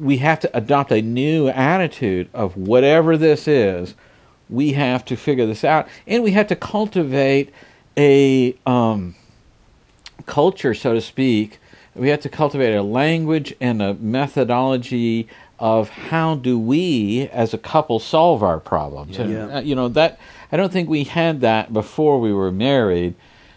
[0.00, 3.94] We have to adopt a new attitude of whatever this is.
[4.48, 7.52] We have to figure this out, and we have to cultivate
[7.96, 9.14] a um,
[10.26, 11.58] culture, so to speak.
[11.94, 17.58] We have to cultivate a language and a methodology of how do we, as a
[17.58, 19.18] couple, solve our problems.
[19.18, 20.18] And, uh, you know that
[20.50, 23.14] I don't think we had that before we were married.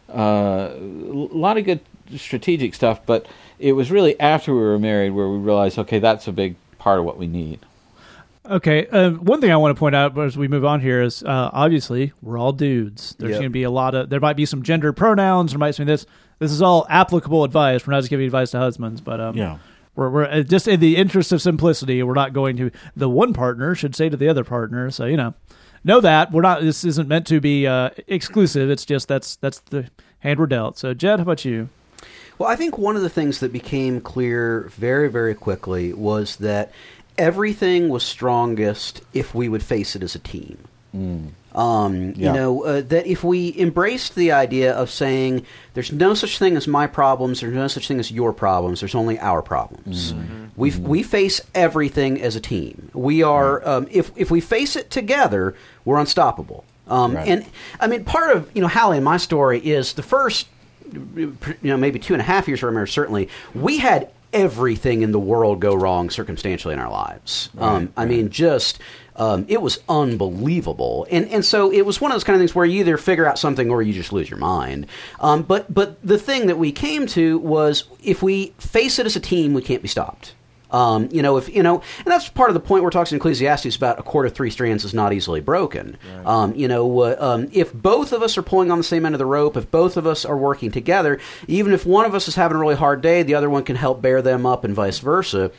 [0.10, 1.82] Uh, a lot of good
[2.16, 3.26] strategic stuff, but
[3.60, 7.00] it was really after we were married where we realized, okay, that's a big part
[7.00, 7.60] of what we need.
[8.50, 8.88] Okay.
[8.88, 11.50] Uh, one thing I want to point out as we move on here is uh,
[11.52, 13.16] obviously we're all dudes.
[13.20, 13.40] There's Yep.
[13.40, 15.52] going to be a lot of there might be some gender pronouns.
[15.52, 16.06] There might be this.
[16.40, 17.86] This is all applicable advice.
[17.86, 19.58] We're not just giving advice to husbands, but um, Yeah.
[19.96, 22.02] we're we're uh, just in the interest of simplicity.
[22.04, 24.92] We're not going to the one partner should say to the other partner.
[24.92, 25.34] So you know,
[25.84, 26.62] know that we're not.
[26.62, 28.70] This isn't meant to be uh, exclusive.
[28.70, 29.90] It's just that's that's the
[30.20, 30.78] hand we're dealt.
[30.78, 31.68] So Jed, how about you?
[32.38, 36.72] Well, I think one of the things that became clear very, very quickly was that
[37.18, 40.58] everything was strongest if we would face it as a team.
[41.54, 42.28] Um, Yeah.
[42.34, 46.56] You know, uh, that if we embraced the idea of saying there's no such thing
[46.58, 50.14] as my problems, there's no such thing as your problems, there's only our problems.
[50.56, 52.90] We we face everything as a team.
[52.94, 56.64] We are um, if if we face it together, we're unstoppable.
[56.88, 57.28] Um, Right.
[57.28, 57.46] And
[57.80, 60.48] I mean, part of you know Hallie and my story is the first
[60.94, 65.12] you know maybe two and a half years our marriage certainly we had everything in
[65.12, 67.50] the world go wrong circumstantially in our lives.
[67.58, 68.80] Um, i mean just
[69.18, 71.08] um, it was unbelievable.
[71.10, 73.26] And and so it was one of those kind of things where you either figure
[73.26, 74.88] out something or you just lose your mind.
[75.20, 79.16] Um, but but the thing that we came to was if we face it as
[79.16, 80.34] a team we can't be stopped
[80.72, 83.22] Um, you know, if you know, and that's part of the point we're talking in
[83.22, 85.98] Ecclesiastes about a cord of three strands is not easily broken.
[86.26, 89.16] Um, you know, uh, um, if both of us are pulling on the same end
[89.16, 92.28] of the rope, if both of us are working together, even if one of us
[92.28, 94.76] is having a really hard day, the other one can help bear them up, and
[94.76, 95.52] vice versa.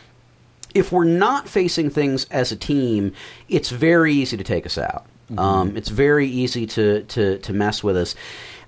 [0.75, 3.15] If we're not facing things as a team,
[3.49, 5.07] it's very easy to take us out.
[5.37, 8.15] Um, it's very easy to, to to mess with us.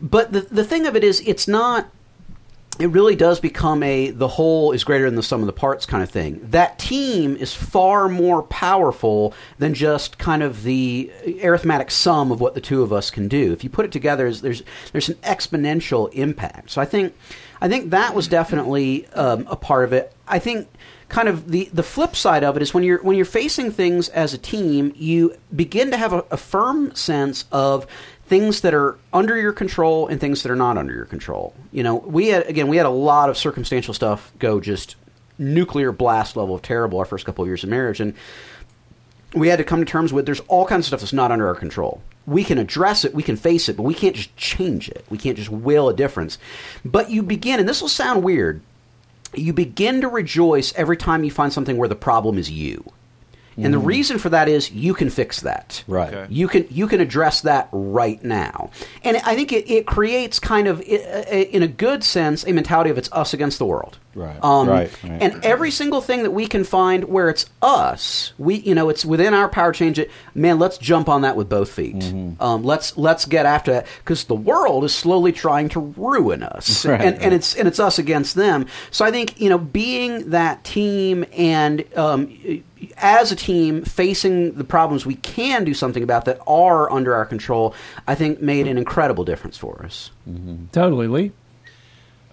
[0.01, 1.91] But the the thing of it is, it's not
[2.81, 5.85] it really does become a the whole is greater than the sum of the parts
[5.87, 6.41] kind of thing.
[6.51, 11.13] That team is far more powerful than just kind of the
[11.43, 13.53] arithmetic sum of what the two of us can do.
[13.53, 14.63] If you put it together, there's
[14.93, 16.71] there's, an exponential impact.
[16.71, 17.15] So I think
[17.61, 20.13] I think that was definitely um, a part of it.
[20.27, 20.69] I think
[21.11, 24.09] kind of the the flip side of it is when you're when you're facing things
[24.09, 27.87] as a team, you begin to have a, a firm sense of
[28.31, 31.53] things that are under your control and things that are not under your control.
[31.73, 34.95] You know, we had again we had a lot of circumstantial stuff go just
[35.37, 38.15] nuclear blast level of terrible our first couple of years of marriage and
[39.35, 41.49] we had to come to terms with there's all kinds of stuff that's not under
[41.49, 42.03] our control.
[42.25, 45.05] We can address it, we can face it, but we can't just change it.
[45.11, 46.39] We can't just will a difference.
[46.85, 48.61] But you begin, and this will sound weird,
[49.35, 52.93] you begin to rejoice every time you find something where the problem is you.
[53.57, 55.85] And the reason for that is you can fix that.
[55.87, 56.13] Right.
[56.15, 56.33] Okay.
[56.33, 58.71] You can you can address that right now,
[59.05, 62.53] and I think it, it creates kind of, i- i- in a good sense, a
[62.53, 63.99] mentality of it's us against the world.
[64.13, 65.23] Right, Um, right, right.
[65.23, 69.05] And every single thing that we can find where it's us, we you know it's
[69.05, 70.11] within our power change it.
[70.35, 71.95] Man, let's jump on that with both feet.
[71.97, 72.43] Mm-hmm.
[72.43, 76.85] Um, let's let's get after that because the world is slowly trying to ruin us,
[76.87, 77.23] Right, and, right.
[77.25, 78.67] and it's and it's us against them.
[78.91, 82.29] So I think you know being that team and um,
[83.01, 87.27] as a team facing the problems we can do something about that are under our
[87.27, 87.75] control,
[88.07, 90.11] I think made an incredible difference for us.
[90.73, 91.33] Totally, Lee.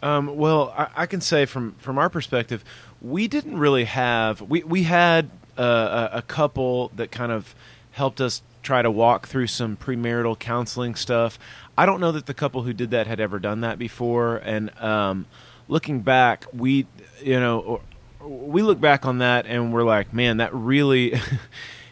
[0.02, 2.64] Um, well, I, I can say from from our perspective,
[3.02, 7.56] we didn't really have we we had uh, a, a couple that kind of
[7.92, 11.40] helped us try to walk through some premarital counseling stuff.
[11.78, 14.78] I don't know that the couple who did that had ever done that before, and
[14.80, 15.26] um,
[15.68, 16.86] looking back, we
[17.22, 17.82] you know
[18.28, 21.20] we look back on that and we're like, man, that really.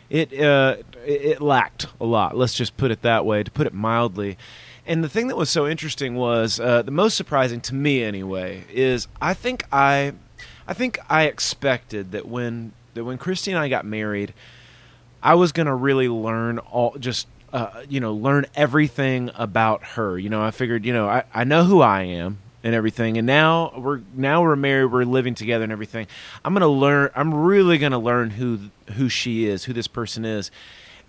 [0.08, 2.38] It, uh, it lacked a lot.
[2.38, 4.38] Let's just put it that way, to put it mildly.
[4.86, 8.66] And the thing that was so interesting was uh, the most surprising to me, anyway,
[8.72, 10.14] is I think I,
[10.68, 14.34] I think I expected that when that when Christy and I got married,
[15.24, 20.20] I was going to really learn all just uh, you know learn everything about her.
[20.20, 23.26] You know, I figured you know I, I know who I am and everything, and
[23.28, 26.08] now we're now we're married, we're living together and everything.
[26.44, 27.12] I'm to learn.
[27.16, 28.60] I'm really going to learn who
[28.96, 30.50] who she is, who this person is.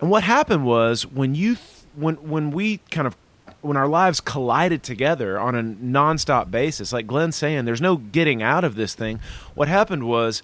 [0.01, 3.16] And what happened was when you th- when when we kind of
[3.62, 8.42] when our lives collided together on a nonstop basis, like Glenn's saying, there's no getting
[8.42, 9.19] out of this thing.
[9.55, 10.42] What happened was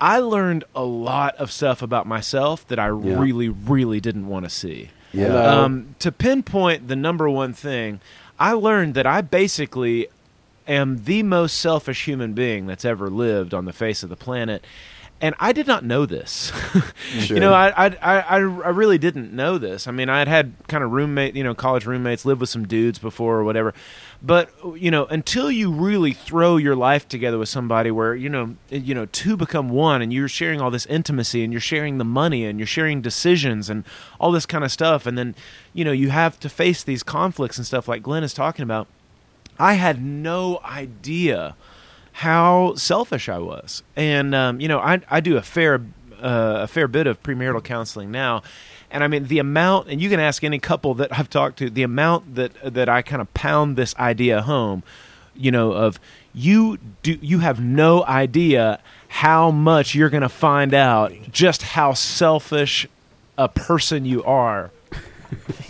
[0.00, 3.18] I learned a lot of stuff about myself that I Yeah.
[3.20, 4.88] really, really didn't want to see.
[5.12, 5.26] Yeah.
[5.34, 8.00] Um, to pinpoint the number one thing,
[8.40, 10.08] I learned that I basically
[10.68, 14.64] am the most selfish human being that's ever lived on the face of the planet.
[15.20, 16.52] And I did not know this.
[17.12, 19.88] you know, I, I, I, I really didn't know this.
[19.88, 22.68] I mean, I had had kind of roommate, you know, college roommates, lived with some
[22.68, 23.74] dudes before or whatever.
[24.22, 28.56] But you know, until you really throw your life together with somebody, where you know,
[28.68, 32.04] you know, two become one, and you're sharing all this intimacy, and you're sharing the
[32.04, 33.84] money, and you're sharing decisions, and
[34.18, 35.36] all this kind of stuff, and then
[35.72, 38.88] you know, you have to face these conflicts and stuff like Glenn is talking about.
[39.58, 41.56] I had no idea
[42.12, 45.80] how selfish I was, and um, you know, I I do a fair
[46.20, 48.42] uh, a fair bit of premarital counseling now,
[48.90, 51.70] and I mean the amount, and you can ask any couple that I've talked to,
[51.70, 54.82] the amount that that I kind of pound this idea home,
[55.34, 56.00] you know, of
[56.34, 61.94] you do you have no idea how much you're going to find out just how
[61.94, 62.86] selfish
[63.36, 64.70] a person you are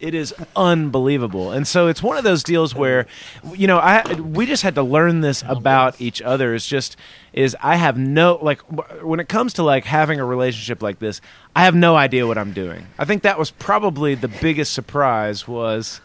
[0.00, 1.52] it is unbelievable.
[1.52, 3.06] And so it's one of those deals where
[3.54, 6.54] you know i we just had to learn this about each other.
[6.54, 6.96] Is just
[7.32, 8.60] is i have no like
[9.02, 11.20] when it comes to like having a relationship like this
[11.54, 12.86] i have no idea what i'm doing.
[12.98, 16.00] I think that was probably the biggest surprise was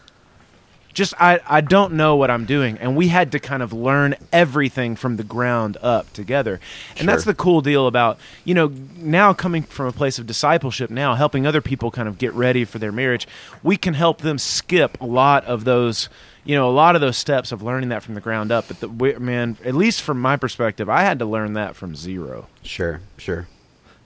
[0.96, 4.14] just I, I don't know what I'm doing and we had to kind of learn
[4.32, 6.58] everything from the ground up together.
[6.96, 10.88] And that's the cool deal about, you know, now coming from a place of discipleship
[10.88, 13.28] now, helping other people kind of get ready for their marriage,
[13.62, 16.08] we can help them skip a lot of those
[16.46, 18.68] you know, a lot of those steps of learning that from the ground up.
[18.68, 22.46] But the man, at least from my perspective, I had to learn that from zero.
[22.62, 23.48] Sure, sure.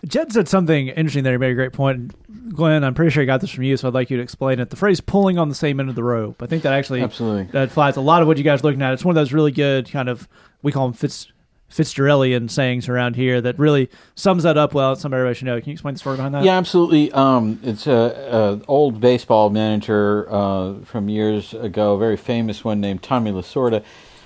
[0.07, 1.35] Jed said something interesting there.
[1.35, 2.15] He made a great point.
[2.55, 4.59] Glenn, I'm pretty sure I got this from you, so I'd like you to explain
[4.59, 4.71] it.
[4.71, 7.45] The phrase "pulling on the same end of the rope." I think that actually Absolutely.
[7.53, 8.93] that flies a lot of what you guys are looking at.
[8.93, 10.29] It's one of those really good kind of
[10.63, 11.29] we call them Fitz
[11.71, 14.97] Fitzgeraldian sayings around here that really sums that up well.
[14.97, 15.61] Somebody everybody should know.
[15.61, 16.43] Can you explain the story behind that?
[16.45, 17.13] Yeah, absolutely.
[17.13, 22.81] Um, it's an a old baseball manager uh, from years ago, a very famous one
[22.81, 23.85] named Tommy Lasorda.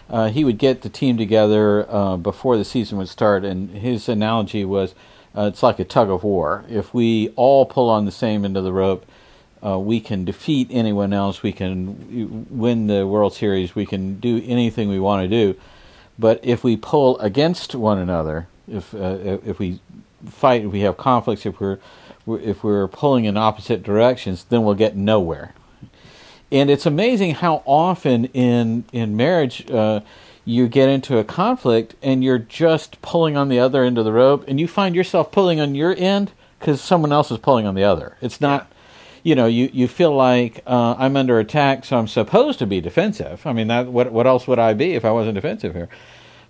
[0.08, 4.08] Uh, he would get the team together uh, before the season would start, and his
[4.08, 4.94] analogy was
[5.36, 6.64] uh, it's like a tug of war.
[6.68, 9.06] If we all pull on the same end of the rope,
[9.64, 11.42] uh, we can defeat anyone else.
[11.42, 13.74] We can win the World Series.
[13.74, 15.58] We can do anything we want to do.
[16.18, 19.80] But if we pull against one another, if uh, if we
[20.28, 21.78] fight, if we have conflicts, if we're
[22.26, 25.54] if we're pulling in opposite directions, then we'll get nowhere.
[26.52, 30.00] And it's amazing how often in in marriage uh,
[30.44, 34.12] you get into a conflict and you're just pulling on the other end of the
[34.12, 37.74] rope, and you find yourself pulling on your end because someone else is pulling on
[37.74, 38.16] the other.
[38.20, 38.70] It's not.
[39.22, 42.82] You know, you, you feel like uh, I'm under attack, so I'm supposed to be
[42.82, 43.46] defensive.
[43.46, 45.88] I mean, that what what else would I be if I wasn't defensive here?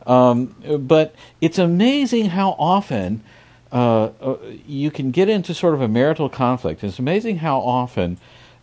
[0.06, 3.22] Um, but it's amazing how often
[3.72, 6.84] uh, uh, you can get into sort of a marital conflict.
[6.84, 8.18] It's amazing how often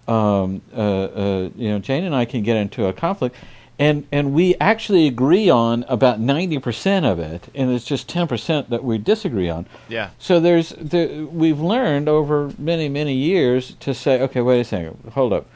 [0.07, 3.35] um, uh, uh, you know Jane and I can get into a conflict,
[3.79, 8.27] and and we actually agree on about ninety percent of it, and it's just ten
[8.27, 9.65] percent that we disagree on.
[9.89, 10.11] Yeah.
[10.19, 15.11] So there's the, we've learned over many many years to say, okay, wait a second,
[15.13, 15.47] hold up.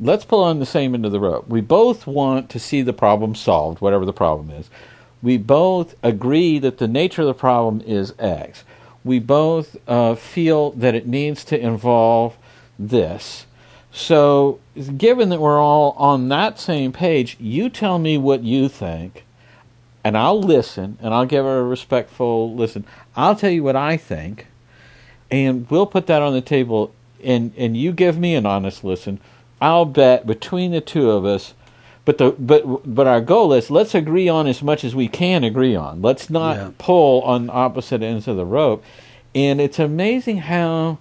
[0.00, 1.48] Let's pull on the same end of the rope.
[1.48, 4.68] We both want to see the problem solved, whatever the problem is.
[5.22, 8.64] We both agree that the nature of the problem is X.
[9.04, 12.36] We both uh, feel that it needs to involve
[12.78, 13.46] this.
[13.92, 14.58] So,
[14.96, 19.24] given that we're all on that same page, you tell me what you think,
[20.02, 22.84] and I'll listen, and I'll give a respectful listen.
[23.16, 24.46] I'll tell you what I think,
[25.30, 29.20] and we'll put that on the table, and, and you give me an honest listen.
[29.60, 31.52] I'll bet between the two of us,
[32.04, 35.44] but the but but our goal is let's agree on as much as we can
[35.44, 36.02] agree on.
[36.02, 36.70] Let's not Yeah.
[36.78, 38.82] pull on opposite ends of the rope.
[39.36, 40.98] And it's amazing how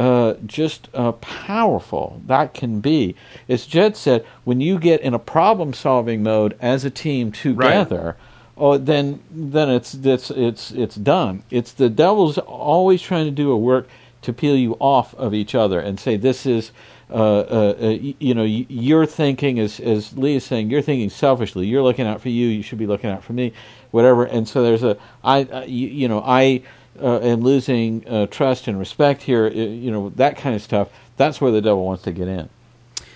[0.00, 3.14] uh, just uh, powerful that can be.
[3.50, 8.16] As Jed said, when you get in a problem-solving mode as a team together,
[8.56, 11.42] oh, then then it's it's it's it's done.
[11.50, 13.88] It's the devil's always trying to do a work
[14.22, 16.72] to peel you off of each other and say this is.
[17.12, 17.88] Uh, uh, uh,
[18.20, 21.66] you know, you're thinking, as as Lee is saying, you're thinking selfishly.
[21.66, 22.46] You're looking out for you.
[22.46, 23.52] You should be looking out for me,
[23.90, 24.24] whatever.
[24.24, 26.62] And so there's a, I, you, you know, I
[27.02, 29.46] uh, am losing uh, trust and respect here.
[29.46, 30.88] uh, You know, that kind of stuff.
[31.16, 32.48] That's where the devil wants to get in.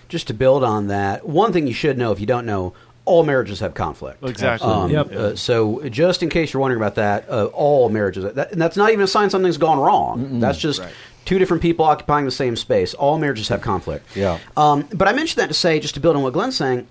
[0.08, 2.74] Just to build on that, one thing you should know if you don't know,
[3.06, 4.22] all marriages have conflict.
[4.22, 4.68] Exactly.
[4.70, 5.12] Um, Yep.
[5.12, 8.76] uh, so just in case you're wondering about that, uh, all marriages, that, and that's
[8.76, 10.40] not even a sign something's gone wrong.
[10.40, 10.82] That's just
[11.24, 12.94] two different people occupying the same space.
[12.94, 14.06] All marriages have conflict.
[14.16, 14.38] Yeah.
[14.56, 16.86] Um, but I mentioned that to say, just to build on what Glenn's saying,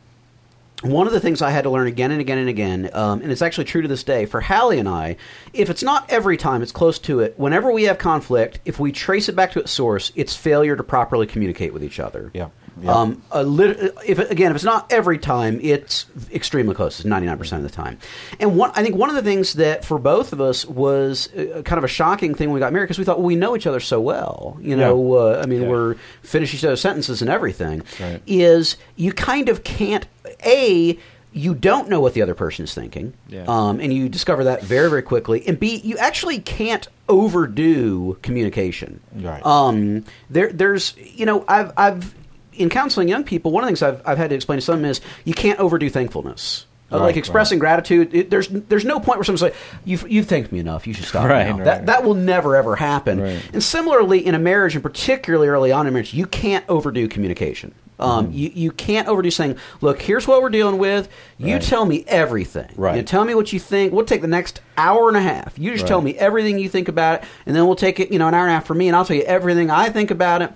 [0.84, 3.32] one of the things I had to learn again and again and again, um, and
[3.32, 5.15] it's actually true to this day, for Hallie and I,
[5.54, 7.34] if it's not every time, it's close to it.
[7.38, 10.84] Whenever we have conflict, if we trace it back to its source, it's failure to
[10.84, 12.32] properly communicate with each other.
[12.34, 12.50] Yeah.
[12.82, 12.91] Yeah.
[12.91, 17.00] Um, a lit- if again, if it's not every time, it's extremely close.
[17.00, 18.00] It's ninety nine percent of the time.
[18.39, 21.62] And one, I think one of the things that for both of us was uh,
[21.63, 23.56] kind of a shocking thing when we got married because we thought well, we know
[23.56, 24.58] each other so well.
[24.60, 25.67] You know, uh, I mean, Yeah.
[25.67, 27.84] we're finishing each other's sentences and everything.
[28.00, 28.24] Right.
[28.26, 30.08] Is you kind of can't
[30.45, 30.97] a
[31.36, 33.45] you don't know what the other person is thinking, Yeah.
[33.47, 35.43] um, and you discover that very very quickly.
[35.47, 38.99] And b you actually can't overdo communication.
[39.15, 39.43] Right.
[39.45, 42.13] Um, there, there's, you know, I've, I've,
[42.53, 44.86] in counseling young people, one of the things I've, I've had to explain to some
[44.86, 46.65] is you can't overdo thankfulness.
[46.91, 50.27] Uh, Right, like expressing gratitude, it, there's there's no point where someone's like, "You've you've
[50.27, 50.86] thanked me enough.
[50.86, 51.63] You should stop." Right, now." right.
[51.63, 53.19] That that will never ever happen.
[53.19, 53.41] Right.
[53.51, 57.73] And similarly, in a marriage, and particularly early on in marriage, you can't overdo communication.
[58.04, 58.34] Um, Mm-hmm.
[58.38, 61.08] you, you can't overdo saying, "Look, here's what we're dealing with.
[61.38, 61.62] You Right.
[61.62, 62.70] tell me everything.
[62.76, 62.98] Right.
[62.98, 63.94] You tell me what you think.
[63.94, 65.58] We'll take the next hour and a half.
[65.58, 68.20] You just tell me everything you think about it, and then we'll take it, you
[68.20, 70.12] know, an hour and a half for me, and I'll tell you everything I think
[70.12, 70.52] about it.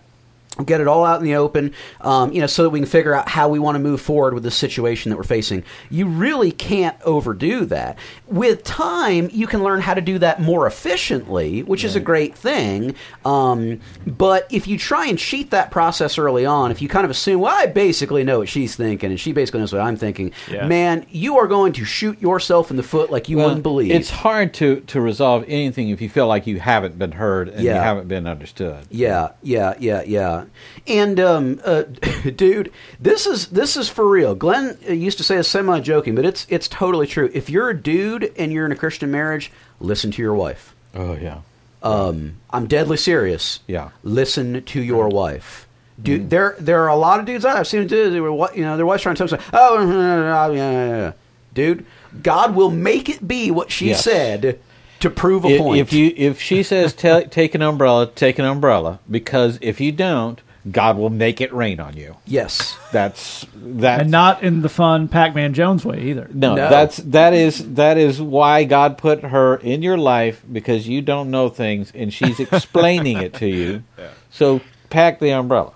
[0.66, 3.14] Get it all out in the open, um, you know, so that we can figure
[3.14, 5.64] out how we want to move forward with the situation that we're facing.
[5.90, 7.98] You really can't overdo that.
[8.28, 12.36] With time, you can learn how to do that more efficiently, which is a great
[12.36, 12.96] thing.
[13.24, 17.12] Um, but if you try and cheat that process early on, if you kind of
[17.12, 20.32] assume, well, I basically know what she's thinking, and she basically knows what I'm thinking,
[20.52, 20.68] Yeah.
[20.68, 23.92] man, you are going to shoot yourself in the foot like you Well, wouldn't believe.
[23.92, 27.64] It's hard to, to resolve anything if you feel like you haven't been heard and
[27.64, 28.86] you haven't been understood.
[28.90, 30.46] Yeah, yeah, yeah, yeah.
[30.88, 31.84] And um, uh,
[32.36, 34.36] dude, this is this is for real.
[34.36, 37.30] Glenn uh, used to say this semi joking, but it's it's totally true.
[37.34, 40.76] If you're a dude and you're in a Christian marriage, listen to your wife.
[40.94, 41.42] Oh yeah.
[41.84, 43.60] Um, I'm deadly serious.
[43.68, 43.90] Yeah.
[44.04, 45.68] Listen to your wife.
[46.02, 47.56] Dude, there there are a lot of dudes out.
[47.58, 49.82] I've seen dudes They were, what- you know, their wife's trying to tell them, oh,
[50.52, 51.12] yeah, yeah, yeah.
[51.54, 51.86] dude,
[52.22, 54.04] God will make it be what she Yes.
[54.04, 54.60] said
[55.00, 55.80] to prove a if, point.
[55.80, 59.92] if you if she says ta take an umbrella, take an umbrella because if you
[59.92, 62.18] don't, God will make it rain on you.
[62.26, 62.78] yes.
[62.92, 64.02] That's that.
[64.02, 66.30] and not in the fun Pac-Man Jones way either.
[66.34, 66.70] no, No.
[66.70, 71.32] that's that is that is why God put her in your life because you don't
[71.32, 73.84] know things and she's explaining it to you.
[74.30, 75.72] So pack the umbrella.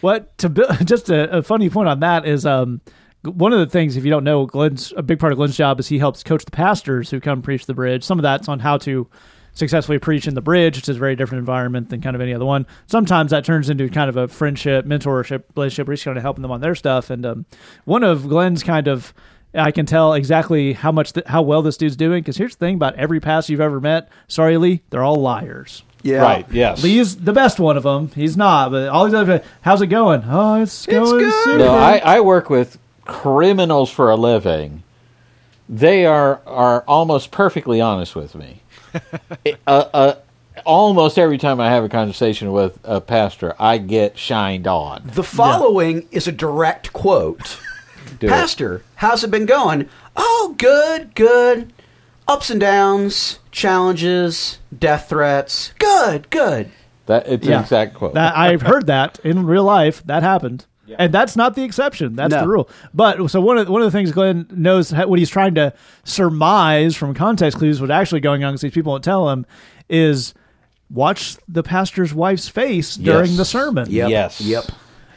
[0.00, 2.80] What to bu- just a, a funny point on that is um
[3.24, 5.80] one of the things if you don't know Glenn's a big part of Glenn's job
[5.80, 8.04] is he helps coach the pastors who come preach the bridge.
[8.04, 9.08] Some of that's on how to
[9.54, 12.34] successfully preach in the bridge, which is a very different environment than kind of any
[12.34, 12.66] other one.
[12.86, 16.42] Sometimes that turns into kind of a friendship, mentorship relationship where he's kind of helping
[16.42, 17.10] them on their stuff.
[17.10, 17.46] And um,
[17.84, 19.14] one of Glenn's kind of
[19.54, 22.66] I can tell exactly how much th- how well this dude's doing because here's the
[22.66, 24.08] thing about every pastor you've ever met.
[24.26, 25.84] Sorry, Lee, they're all liars.
[26.02, 26.20] Yeah.
[26.20, 26.46] Right.
[26.50, 26.82] Yes.
[26.82, 28.10] Lee's the best one of them.
[28.14, 29.42] He's not, but all these other.
[29.62, 30.22] How's it going?
[30.26, 31.18] Oh, it's going.
[31.18, 31.44] good.
[31.44, 31.58] super.
[31.58, 34.82] No, I, I work with criminals for a living.
[35.68, 38.62] They are are almost perfectly honest with me.
[39.66, 40.14] uh, uh,
[40.66, 45.02] almost every time I have a conversation with a pastor, I get shined on.
[45.14, 47.60] The following is a direct quote.
[48.20, 48.30] Do it.
[48.30, 49.88] Pastor, how's it been going?
[50.16, 51.72] Oh, good, good.
[52.28, 55.72] Ups and downs, challenges, death threats.
[55.78, 56.70] Good, good.
[57.06, 57.56] That it's Yeah.
[57.56, 58.14] an exact quote.
[58.14, 60.02] That I've heard that in real life.
[60.06, 60.64] That happened,
[60.98, 62.16] and that's not the exception.
[62.16, 62.40] That's No.
[62.42, 62.68] the rule.
[62.92, 65.72] But so one of one of the things Glenn knows what he's trying to
[66.04, 69.46] surmise from context clues, what's actually going on, because these people won't tell him,
[69.88, 70.34] is
[70.90, 73.86] watch the pastor's wife's face during the sermon.
[73.90, 74.10] Yep.
[74.10, 74.40] Yes.
[74.40, 74.64] Yep.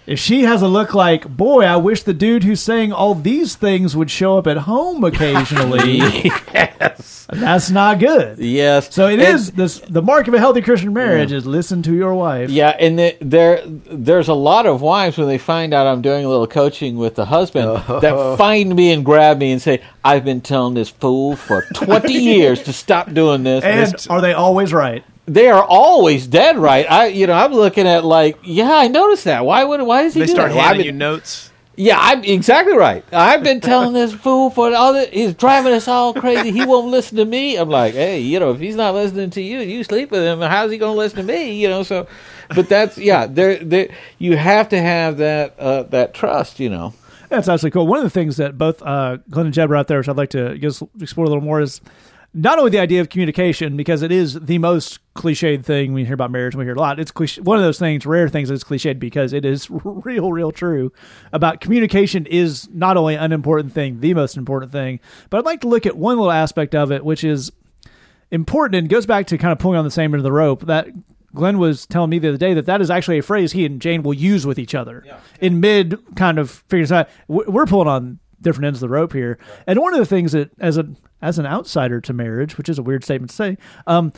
[0.08, 3.58] If she has a look like, boy, I wish the dude who's saying all these
[3.58, 5.97] things would show up at home occasionally.
[6.53, 7.28] yes.
[7.30, 8.39] That's not good.
[8.39, 8.95] Yes.
[8.95, 11.93] So it And- is this the mark of a healthy Christian marriage is listen to
[11.93, 12.49] your wife.
[12.49, 16.24] Yeah, and the, there there's a lot of wives when they find out I'm doing
[16.24, 17.99] a little coaching with the husband oh.
[17.99, 22.14] that find me and grab me and say, "I've been telling this fool for 20
[22.14, 25.03] years to stop doing this." And This- are they always right?
[25.28, 26.90] They are always dead right.
[26.90, 29.46] I you know I'm looking at like, yeah, I noticed that.
[29.46, 30.56] Why would why does he They do start that?
[30.56, 31.52] Well, I've handing you notes.
[31.80, 33.06] Yeah, I'm exactly right.
[33.14, 36.50] I've been telling this fool for all the, he's driving us all crazy.
[36.50, 37.56] He won't listen to me.
[37.56, 40.42] I'm like, hey, you know, if he's not listening to you, you sleep with him.
[40.42, 41.62] How's he going to listen to me?
[41.62, 42.08] You know, so,
[42.56, 43.28] but that's yeah.
[43.28, 46.60] There, there, you have to have that uh, that trust.
[46.60, 46.94] You know.
[47.30, 47.86] That's absolutely cool.
[47.86, 50.18] One of the things that both uh, Glenn and Jed are out there, which I'd
[50.18, 51.80] like to just explore a little more, is
[52.34, 56.13] not only the idea of communication, because it is the most cliched thing we hear
[56.13, 56.55] about marriage.
[56.55, 56.99] We hear a lot.
[56.99, 60.51] It's cliche, one of those things, rare things that's cliched because it is real, real
[60.51, 60.93] true
[61.34, 64.99] about communication is not only an unimportant thing, the most important thing.
[65.30, 67.51] But I'd like to look at one little aspect of it, which is
[68.32, 70.65] important and goes back to kind of pulling on the same end of the rope
[70.68, 70.88] that
[71.34, 73.82] Glenn was telling me the other day that that is actually a phrase he and
[73.82, 75.03] Jane will use with each other
[75.41, 77.09] in mid kind of figuring out.
[77.28, 80.51] We're pulling on different ends of the rope here, and one of the things that
[80.59, 80.88] as a
[81.22, 83.57] as an outsider to marriage, which is a weird statement to say,
[83.88, 84.13] um,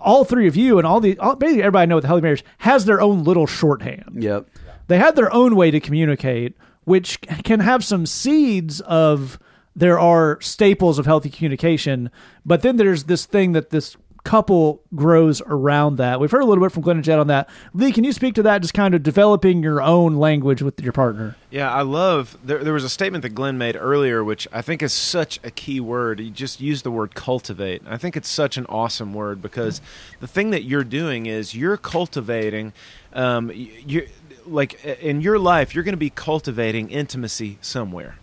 [0.00, 2.44] all three of you and all the all, basically everybody I know with healthy marriage
[2.58, 4.46] has their own little shorthand Yep.
[4.88, 9.38] they have their own way to communicate, which can have some seeds of
[9.76, 12.10] there are staples of healthy communication,
[12.44, 16.20] but then there's this thing that this couple grows around that.
[16.20, 17.48] We've heard a little bit from Glenn and Jed on that.
[17.74, 18.62] Lee, can you speak to that?
[18.62, 21.36] Just kind of developing your own language with your partner.
[21.50, 22.36] Yeah, I love.
[22.44, 25.50] There, there was a statement that Glenn made earlier, which I think is such a
[25.50, 26.18] key word.
[26.18, 27.82] He just used the word cultivate.
[27.86, 29.80] I think it's such an awesome word because
[30.20, 32.72] the thing that you're doing is you're cultivating.
[33.12, 34.06] Um, you're
[34.46, 38.16] like in your life, you're going to be cultivating intimacy somewhere.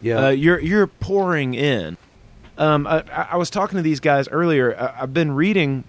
[0.00, 0.26] Yeah.
[0.26, 1.96] Uh, you're you're pouring in.
[2.56, 3.00] Um, I,
[3.32, 4.76] I was talking to these guys earlier.
[4.78, 5.84] I, I've been reading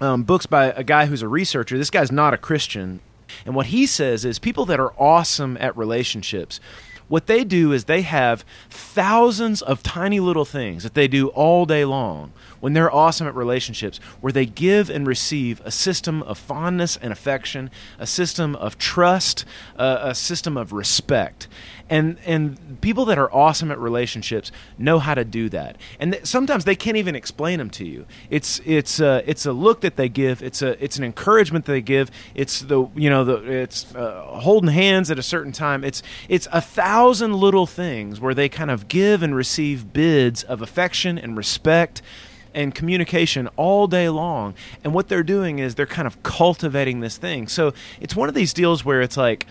[0.00, 1.76] um, books by a guy who's a researcher.
[1.76, 3.00] This guy's not a Christian,
[3.44, 6.60] and what he says is people that are awesome at relationships.
[7.08, 11.64] What they do is they have thousands of tiny little things that they do all
[11.64, 16.38] day long when they're awesome at relationships, where they give and receive a system of
[16.38, 19.44] fondness and affection, a system of trust,
[19.76, 21.48] uh, a system of respect.
[21.90, 25.76] And and people that are awesome at relationships know how to do that.
[25.98, 28.04] And th- sometimes they can't even explain them to you.
[28.28, 30.42] It's it's uh, it's a look that they give.
[30.42, 32.10] It's a it's an encouragement that they give.
[32.34, 35.82] It's the you know the it's uh, holding hands at a certain time.
[35.82, 40.60] It's it's a thousand little things where they kind of give and receive bids of
[40.60, 42.02] affection and respect
[42.54, 44.54] and communication all day long.
[44.84, 47.48] And what they're doing is they're kind of cultivating this thing.
[47.48, 49.46] So it's one of these deals where it's like,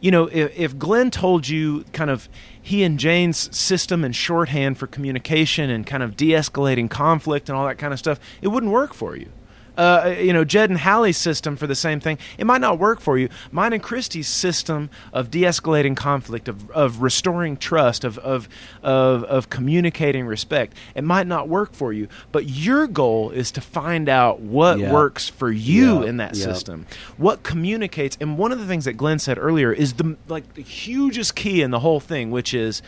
[0.00, 2.28] you know, if, if Glenn told you kind of
[2.60, 7.56] he and Jane's system and shorthand for communication and kind of de escalating conflict and
[7.56, 9.28] all that kind of stuff, it wouldn't work for you.
[9.76, 12.18] Uh, you know, Jed and Hallie's system for the same thing.
[12.38, 13.28] It might not work for you.
[13.50, 18.48] Mine and Christie's system of de-escalating conflict, of, of restoring trust, of, of
[18.82, 20.74] of of communicating respect.
[20.94, 24.92] It might not work for you, but your goal is to find out what Yeah.
[24.92, 26.08] works for you Yeah.
[26.08, 26.44] in that Yeah.
[26.44, 26.86] system.
[27.16, 28.16] What communicates?
[28.20, 31.62] And one of the things that Glenn said earlier is the like the hugest key
[31.62, 32.82] in the whole thing, which is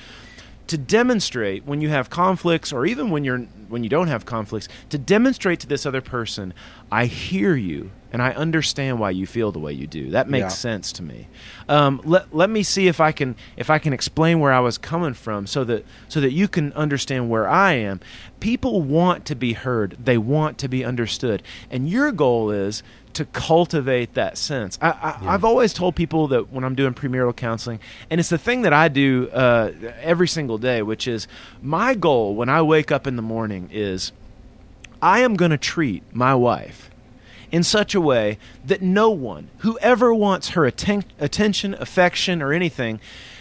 [0.67, 4.69] to demonstrate when you have conflicts or even when you're when you don't have conflicts
[4.89, 6.55] to demonstrate to this other person
[6.93, 10.11] i hear you and i understand why you feel the way you do.
[10.11, 10.49] That makes Yeah.
[10.49, 11.29] sense to me.
[11.69, 14.79] Um, let, let me see if i can if i can explain where i was
[14.79, 18.01] coming from so that so that you can understand where i am.
[18.41, 19.97] People want to be heard.
[20.03, 21.43] They want to be understood.
[21.71, 22.83] And your goal is
[23.15, 24.79] to cultivate that sense.
[24.81, 28.39] I, I, I've always told people that when I'm doing premarital counseling, and it's the
[28.39, 31.27] thing that I do uh, every single day, which is
[31.62, 34.12] my goal when I wake up in the morning is
[35.01, 36.91] I am going to treat my wife
[37.53, 42.99] in such a way that no one, whoever wants her atten- attention, affection, or anything,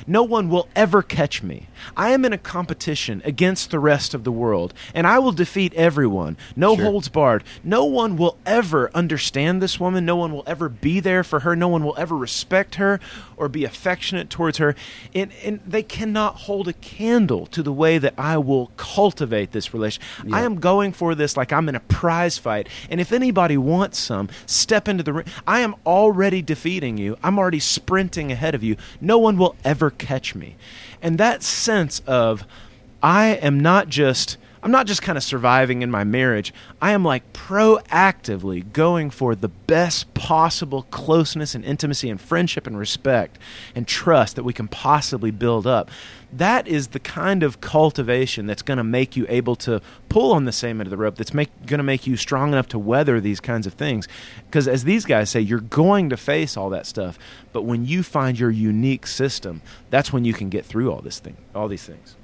[0.07, 1.67] no one will ever catch me.
[1.97, 5.73] I am in a competition against the rest of the world, and I will defeat
[5.73, 6.37] everyone.
[6.55, 7.43] No holds barred.
[7.63, 10.05] No one will ever understand this woman.
[10.05, 11.55] No one will ever be there for her.
[11.55, 12.99] No one will ever respect her
[13.37, 14.75] or be affectionate towards her.
[15.13, 19.73] And, and they cannot hold a candle to the way that I will cultivate this
[19.73, 20.03] relation.
[20.31, 22.67] I am going for this like I'm in a prize fight.
[22.89, 25.25] And if anybody wants some, step into the ring.
[25.47, 27.17] I am already defeating you.
[27.23, 28.77] I'm already sprinting ahead of you.
[29.01, 30.55] No one will ever catch me.
[31.01, 32.45] And that sense of
[33.01, 36.53] I am not just I'm not just kind of surviving in my marriage.
[36.81, 42.79] I am like proactively going for the best possible closeness and intimacy and friendship and
[42.79, 43.37] respect
[43.75, 45.91] and trust that we can possibly build up.
[46.31, 50.45] That is the kind of cultivation that's going to make you able to pull on
[50.45, 51.17] the same end of the rope.
[51.17, 54.07] That's going to make you strong enough to weather these kinds of things.
[54.45, 57.19] Because as these guys say, you're going to face all that stuff.
[57.51, 61.19] But when you find your unique system, that's when you can get through all this
[61.19, 62.15] thing, all these things.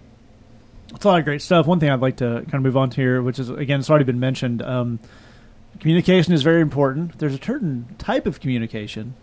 [0.93, 1.67] It's a lot of great stuff.
[1.67, 3.89] One thing I'd like to kind of move on to here, which is again, it's
[3.89, 4.61] already been mentioned.
[4.61, 4.99] Um,
[5.79, 7.19] communication is very important.
[7.19, 9.13] There's a certain type of communication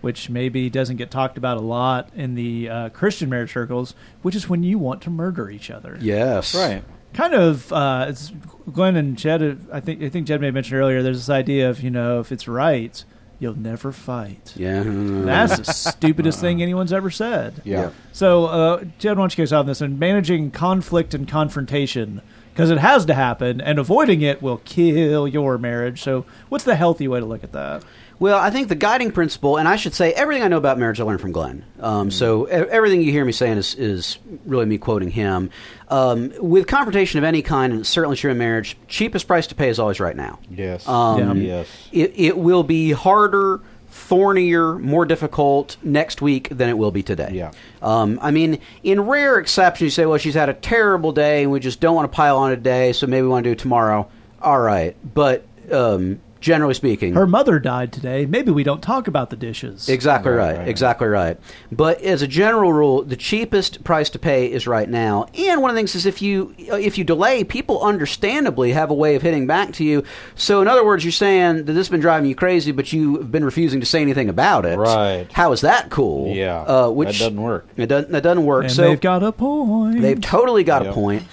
[0.00, 4.36] which maybe doesn't get talked about a lot in the uh, Christian marriage circles, which
[4.36, 5.98] is when you want to murder each other.
[6.00, 6.54] Yes.
[6.54, 6.84] Right.
[7.12, 8.30] Kind of, uh, it's
[8.72, 9.66] Glenn and Jed.
[9.72, 11.02] I think I think Jed may have mentioned earlier.
[11.02, 13.02] There's this idea of you know if it's right,
[13.38, 14.52] you'll never fight.
[14.56, 14.82] Yeah.
[14.84, 17.60] That's the stupidest thing anyone's ever said.
[17.64, 17.90] Yeah.
[18.12, 22.22] So, uh, Jed, why don't you guys on this and managing conflict and confrontation
[22.52, 26.02] because it has to happen, and avoiding it will kill your marriage.
[26.02, 27.84] So, what's the healthy way to look at that?
[28.18, 30.98] Well, I think the guiding principle, and I should say everything I know about marriage
[31.00, 31.64] I learned from Glenn.
[31.80, 35.50] Um, So e- everything you hear me saying is, is really me quoting him.
[35.88, 39.68] Um, with confrontation of any kind, and certainly true in marriage, cheapest price to pay
[39.68, 40.38] is always right now.
[40.50, 40.88] Yes.
[40.88, 41.58] Um, Yeah.
[41.58, 41.68] Yes.
[41.92, 43.60] It, it will be harder,
[43.90, 47.30] thornier, more difficult next week than it will be today.
[47.32, 47.50] Yeah.
[47.82, 51.52] Um, I mean, in rare exceptions, you say, well, she's had a terrible day and
[51.52, 53.58] we just don't want to pile on today, so maybe we want to do it
[53.58, 54.08] tomorrow.
[54.40, 54.96] All right.
[55.14, 58.24] But um, generally speaking, Her mother died today.
[58.24, 59.88] Maybe we don't talk about the dishes.
[59.88, 60.68] Exactly Right, right, right.
[60.68, 61.38] Exactly right.
[61.72, 65.26] But as a general rule, the cheapest price to pay is right now.
[65.36, 68.94] And one of the things is if you if you delay, people understandably have a
[68.94, 70.04] way of hitting back to you.
[70.36, 73.30] So in other words, you're saying that this has been driving you crazy, but you've
[73.32, 74.78] been refusing to say anything about it.
[74.78, 75.26] Right.
[75.32, 76.34] How is that cool?
[76.34, 76.62] Yeah.
[76.62, 77.66] Uh, which that doesn't work.
[77.76, 78.12] It doesn't.
[78.12, 78.64] That doesn't work.
[78.64, 80.00] and so they've got a point.
[80.00, 81.24] They've totally got a point.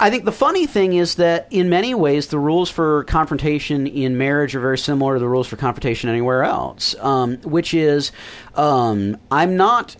[0.00, 4.16] I think the funny thing is that in many ways, the rules for confrontation in
[4.16, 8.10] marriage are very similar to the rules for confrontation anywhere else, um, which is
[8.54, 9.94] um, I'm not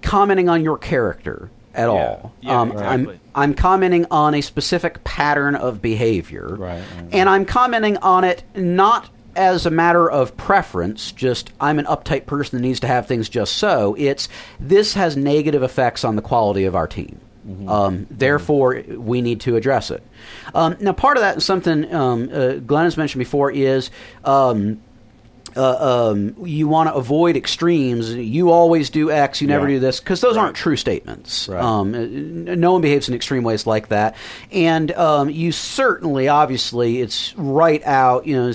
[0.00, 2.32] commenting on your character at all.
[2.40, 3.14] Yeah, um, exactly.
[3.14, 6.54] I'm, I'm commenting on a specific pattern of behavior.
[6.56, 7.08] Right, right.
[7.12, 12.26] And I'm commenting on it not as a matter of preference, just I'm an uptight
[12.26, 13.96] person that needs to have things just so.
[13.98, 14.28] It's
[14.60, 17.18] this has negative effects on the quality of our team.
[17.68, 20.02] Um, therefore, we need to address it.
[20.54, 23.90] Um, now, part of that is something um, uh, Glenn has mentioned before is
[24.24, 24.80] um,
[25.56, 28.12] uh, um, you want to avoid extremes.
[28.14, 29.76] You always do X, you never Yeah.
[29.76, 31.48] do this, because those aren't true statements.
[31.48, 31.62] Right.
[31.62, 34.14] Um, uh, no one behaves in extreme ways like that.
[34.50, 38.52] And um, you certainly, obviously, it's right out, you know,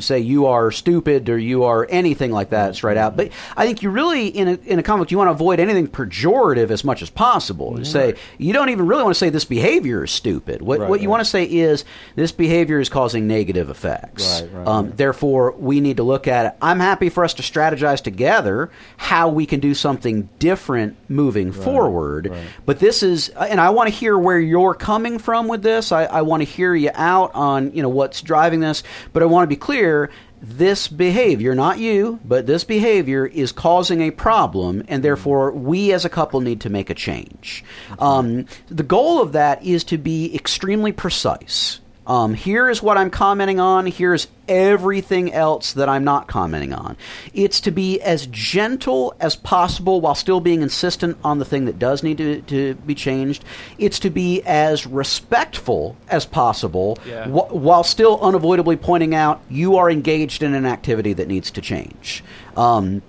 [0.00, 3.16] say you are stupid or you are anything like that, it's right out.
[3.16, 5.88] But I think you really, in a, in a conflict, you want to avoid anything
[5.88, 7.78] pejorative as much as possible.
[7.78, 10.62] You Say, you don't even really want to say this behavior is stupid.
[10.62, 11.12] What, Right, what you right.
[11.12, 11.84] want to say is
[12.16, 14.42] this behavior is causing negative effects.
[14.42, 14.96] Right, right, um, right.
[14.96, 16.52] Therefore, we need to look at it.
[16.62, 22.28] I'm happy for us to strategize together how we can do something different moving forward.
[22.30, 22.46] right.
[22.64, 25.90] But this is, and I want to hear where you're coming from with this.
[25.90, 28.82] I, I want to hear you out on you know what's driving this.
[29.12, 30.10] But I want to be clear.
[30.46, 36.04] This behavior, not you, but this behavior is causing a problem, and therefore we as
[36.04, 37.64] a couple need to make a change.
[37.98, 41.80] Um, the goal of that is to be extremely precise.
[42.06, 43.86] Um, here is what I'm commenting on.
[43.86, 46.98] Here's everything else that I'm not commenting on.
[47.32, 51.78] It's to be as gentle as possible while still being insistent on the thing that
[51.78, 53.42] does need to, to be changed.
[53.78, 57.24] It's to be as respectful as possible Yeah.
[57.26, 61.62] wh- while still unavoidably pointing out you are engaged in an activity that needs to
[61.62, 62.22] change.
[62.56, 63.00] Um,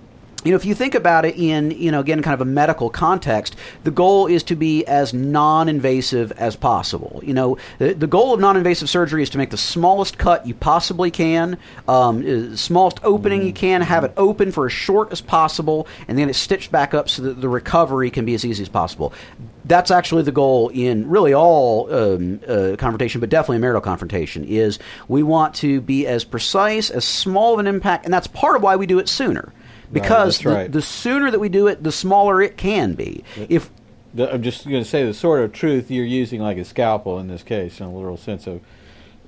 [0.46, 2.92] you know, if you think about it in, you know, again, kind of a medical
[2.92, 7.20] context, the goal is to be as non invasive as possible.
[7.24, 10.46] You know, the, the goal of non invasive surgery is to make the smallest cut
[10.46, 15.12] you possibly can, um, uh, smallest opening you can, have it open for as short
[15.12, 18.46] as possible, and then it's stitched back up so that the recovery can be as
[18.46, 19.14] easy as possible.
[19.66, 24.44] That's actually the goal in really all um, uh, confrontation, but definitely a marital confrontation.
[24.44, 24.78] Is
[25.08, 28.62] we want to be as precise, as small of an impact, and that's part of
[28.62, 29.52] why we do it sooner
[29.92, 30.72] because that's the, right.
[30.72, 33.24] the sooner that we do it, the smaller it can be.
[33.50, 33.70] If
[34.14, 37.20] The, I'm just going to say the sort of truth you're using like a scalpel
[37.20, 38.62] in this case, in a literal sense of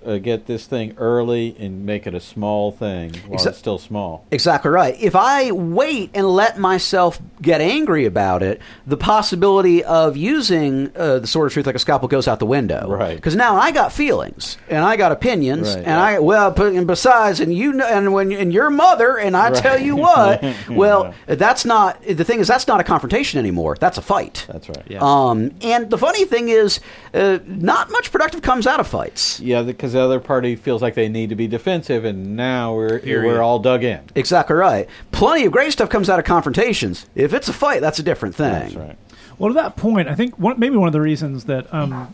[0.08, 3.78] uh, get this thing early and make it a small thing while Exa- it's still
[3.78, 4.26] small.
[4.32, 4.96] Exactly right.
[5.02, 11.20] If I wait and let myself get angry about it, the possibility of using uh,
[11.20, 12.88] the sword of truth like a scalpel goes out the window.
[12.90, 13.16] Right.
[13.16, 15.80] Because now I got feelings and I got opinions Right.
[15.84, 19.52] and I well, and besides, and you know, and when and your mother and I
[19.52, 23.76] tell you what, well, that's not the thing is that's not a confrontation anymore.
[23.80, 24.46] That's a fight.
[24.48, 24.84] That's right.
[24.88, 25.00] Yeah.
[25.02, 26.80] Um, and the funny thing is,
[27.14, 29.40] uh, not much productive comes out of fights.
[29.40, 33.00] Yeah, because the other party feels like they need to be defensive, and now we're
[33.00, 33.26] Period.
[33.32, 34.02] we're all dug in.
[34.16, 34.88] Exactly right.
[35.12, 37.06] Plenty of great stuff comes out of confrontations.
[37.16, 38.52] If it's a fight, that's a different thing.
[38.54, 38.98] That's right.
[39.38, 42.14] Well, to that point, I think one, maybe one of the reasons that um,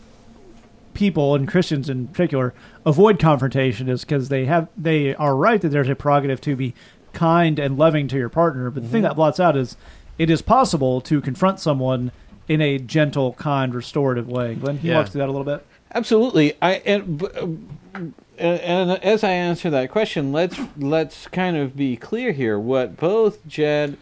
[0.94, 2.54] people and Christians in particular
[2.86, 6.74] avoid confrontation is because they have they are right that there's a prerogative to be
[7.12, 8.70] kind and loving to your partner.
[8.70, 9.76] But the thing that blots out is
[10.18, 12.12] it is possible to confront someone
[12.46, 14.54] in a gentle, kind, restorative way.
[14.54, 14.98] Glenn, can you Yeah.
[14.98, 15.64] walk through that a little bit?
[15.94, 16.54] Absolutely.
[16.60, 17.22] I and,
[17.94, 22.58] and and as I answer that question, let's let's kind of be clear here.
[22.58, 23.96] What both Jed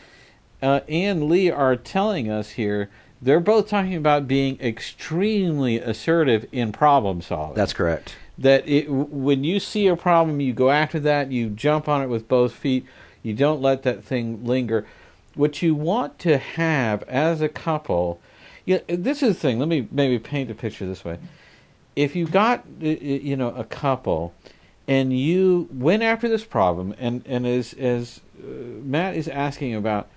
[0.63, 2.89] uh, and Lee are telling us here,
[3.21, 7.57] they're both talking about being extremely assertive in problem solving.
[7.57, 8.17] That's correct.
[8.39, 12.09] that it, when you see a problem, you go after that, you jump on it
[12.09, 12.87] with both feet,
[13.23, 14.87] you don't let that thing linger.
[15.35, 18.21] What you want to have as a couple,
[18.65, 19.59] you this is the thing.
[19.59, 21.19] Let me maybe paint a picture this way.
[21.95, 24.35] If you got you know a couple,
[24.89, 28.47] and you went after this problem, and and as as uh,
[28.83, 30.09] Matt is asking about,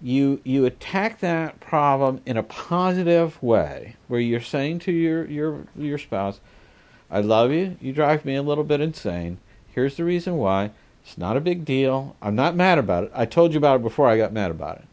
[0.00, 5.66] you you attack that problem in a positive way, where you're saying to your your
[5.76, 6.40] your spouse,
[7.10, 7.76] I love you.
[7.80, 9.38] You drive me a little bit insane.
[9.74, 10.70] Here's the reason why.
[11.04, 12.14] It's not a big deal.
[12.20, 13.12] I'm not mad about it.
[13.14, 14.84] I told you about it before I got mad about it.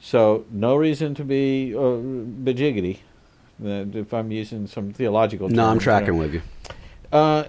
[0.00, 2.98] So no reason to be uh, bejiggity.
[3.64, 5.48] Uh, if I'm using some theological.
[5.48, 6.42] No, I'm tracking with you.
[7.12, 7.44] uh,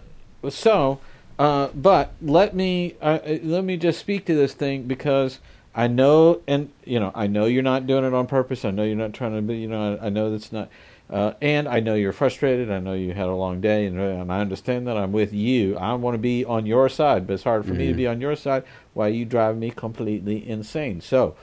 [0.49, 0.99] so,
[1.39, 5.39] uh, but let me uh, uh, let me just speak to this thing because
[5.73, 8.63] I know, and you know, I know you're not doing it on purpose.
[8.63, 9.57] I know you're not trying to be.
[9.57, 10.69] You know, I, I know that's not.
[11.07, 12.71] Uh, and I know you're frustrated.
[12.71, 14.97] I know you had a long day, and, uh, and I understand that.
[14.97, 15.77] I'm with you.
[15.77, 18.19] I want to be on your side, but it's hard for me to be on
[18.19, 18.63] your side
[18.95, 21.01] while you drive me completely insane.
[21.01, 21.35] So,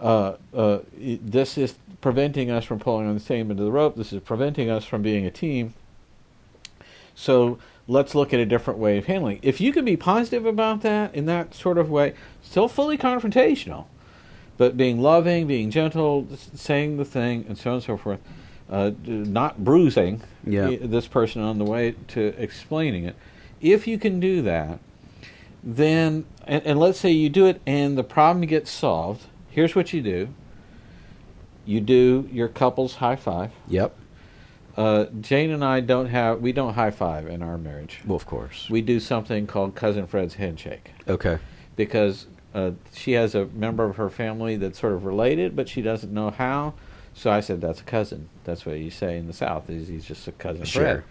[0.00, 3.96] uh, uh, this is preventing us from pulling on the same end of the rope.
[3.96, 5.74] This is preventing us from being a team.
[7.14, 9.40] So let's look at a different way of handling.
[9.42, 13.86] If you can be positive about that in that sort of way, still fully confrontational,
[14.56, 18.20] but being loving, being gentle, saying the thing, and so on and so forth,
[18.70, 20.76] uh, not bruising Yeah.
[20.80, 23.16] this person on the way to explaining it.
[23.60, 24.78] If you can do that,
[25.62, 29.92] then, and, and let's say you do it and the problem gets solved, here's what
[29.92, 30.28] you do.
[31.66, 33.52] You do your couple's high five.
[33.68, 33.94] Yep.
[34.76, 38.00] Uh, Jane and I don't have we don't high five in our marriage.
[38.06, 38.68] Well, of course.
[38.70, 41.38] We do something called cousin Fred's handshake Okay.
[41.76, 45.82] because uh, she has a member of her family that's sort of related, but she
[45.82, 46.74] doesn't know how.
[47.12, 49.68] So I said, "That's a cousin." That's what you say in the South.
[49.68, 50.82] Is he's just a cousin Sure.
[50.82, 51.02] Fred?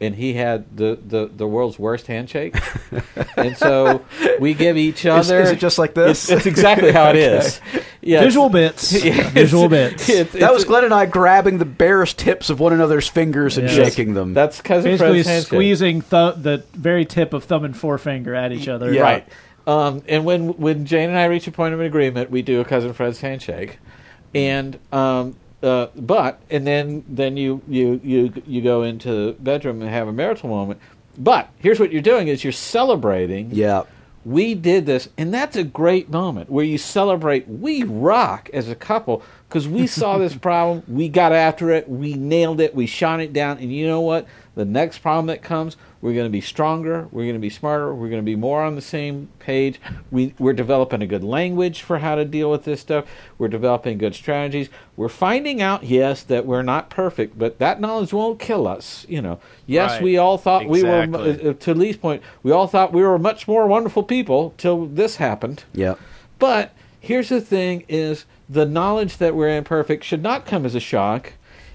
[0.00, 2.54] And he had the, the, the world's worst handshake,
[3.36, 4.04] and so
[4.38, 5.40] we give each other.
[5.40, 6.24] is it just like this?
[6.30, 7.60] It's, it's exactly how it is.
[8.00, 9.04] Yeah, Visual bits.
[9.04, 10.08] yeah, Visual bits.
[10.08, 13.66] it's- that was Glenn and I grabbing the barest tips of one another's fingers and
[13.68, 13.74] Yes.
[13.74, 14.34] shaking them.
[14.34, 15.46] That's cousin Basically, Fred's handshake.
[15.48, 18.92] squeezing th- the very tip of thumb and forefinger at each other.
[18.94, 19.02] Yeah.
[19.02, 19.28] Right.
[19.66, 22.64] Um, and when when Jane and I reach a point of agreement, we do a
[22.64, 23.78] cousin Fred's handshake,
[24.32, 29.82] and um, uh, but and then then you you you you go into the bedroom
[29.82, 30.80] and have a marital moment.
[31.16, 33.50] But here's what you're doing: is you're celebrating.
[33.52, 33.84] Yeah.
[34.24, 37.48] We did this, and that's a great moment where you celebrate.
[37.48, 42.14] We rock as a couple because we saw this problem, we got after it, we
[42.14, 44.26] nailed it, we shot it down, and you know what?
[44.54, 47.92] The next problem that comes, we're going to be stronger, we're going to be smarter,
[47.92, 49.80] we're going to be more on the same page.
[50.10, 53.04] We, we're developing a good language for how to deal with this stuff.
[53.36, 54.68] We're developing good strategies.
[54.96, 59.06] We're finding out, yes, that we're not perfect, but that knowledge won't kill us.
[59.08, 60.02] You know, yes, Right.
[60.02, 61.48] we all thought we were, Exactly.
[61.50, 65.16] uh, to Lee's point, we all thought we were much more wonderful people till this
[65.16, 65.64] happened.
[65.74, 65.94] Yeah.
[66.38, 70.80] But here's the thing: is the knowledge that we're imperfect should not come as a
[70.80, 71.32] shock,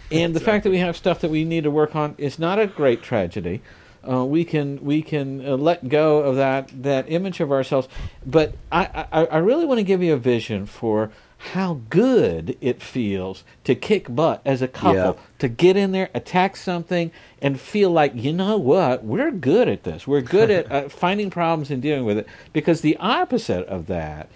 [0.09, 2.57] and the fact that we have stuff that we need to work on is not
[2.59, 3.61] a great tragedy.
[4.07, 7.87] Uh, we can we can uh, let go of that that image of ourselves,
[8.25, 11.11] but I I, I really want to give you a vision for
[11.53, 15.13] how good it feels to kick butt as a couple Yeah.
[15.39, 19.83] to get in there, attack something, and feel like you know what we're good at
[19.83, 20.07] this.
[20.07, 22.27] We're good at uh, finding problems and dealing with it.
[22.53, 24.29] Because the opposite of that,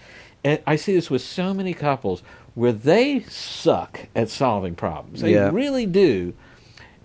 [0.44, 2.22] and I see this with so many couples
[2.54, 5.22] where they suck at solving problems.
[5.22, 5.50] They Yeah.
[5.50, 6.34] really do.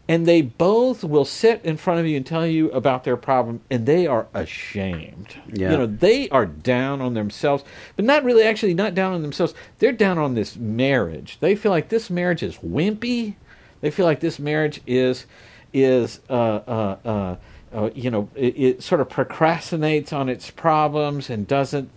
[0.07, 3.61] And they both will sit in front of you and tell you about their problem,
[3.71, 5.37] and they are ashamed.
[5.47, 5.71] Yeah.
[5.71, 7.63] You know, they are down on themselves,
[7.95, 9.53] but not really actually not down on themselves.
[9.79, 11.37] They're down on this marriage.
[11.39, 13.35] They feel like this marriage is wimpy.
[13.79, 15.25] They feel like this marriage is
[15.73, 17.35] is uh, uh, uh,
[17.73, 21.89] uh, you know it, it sort of procrastinates on its problems and doesn't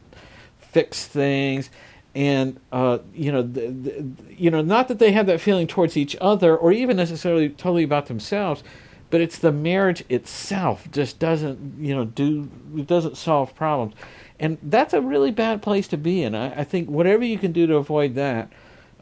[0.59, 1.71] fix things
[2.17, 5.97] and uh, you know the, the, you know not that they have that feeling towards
[5.97, 8.65] each other or even necessarily totally about themselves
[9.11, 13.95] but it's the marriage itself just doesn't you know do it doesn't solve problems.
[14.39, 16.35] And that's a really bad place to be in.
[16.35, 18.53] I, I think whatever you can do to avoid that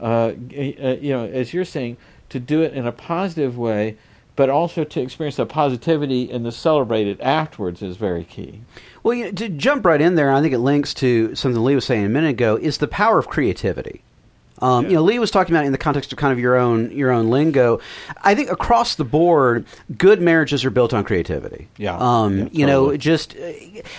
[0.01, 1.97] uh, uh, you know as you're saying
[2.29, 3.97] to do it in a positive way
[4.37, 8.61] but also to experience the positivity and to celebrate it afterwards is very key
[9.03, 11.75] Well, you know, to jump right in there, I think it links to something Lee
[11.75, 14.03] was saying a minute ago, is the power of creativity.
[14.63, 16.91] Um, You know, Lee was talking about in the context of kind of your own
[16.93, 17.81] your own lingo.
[18.23, 19.67] I think across the board,
[19.99, 21.69] good marriages are built on creativity.
[21.77, 21.97] Yeah.
[21.99, 23.37] Um, Yeah, you know, just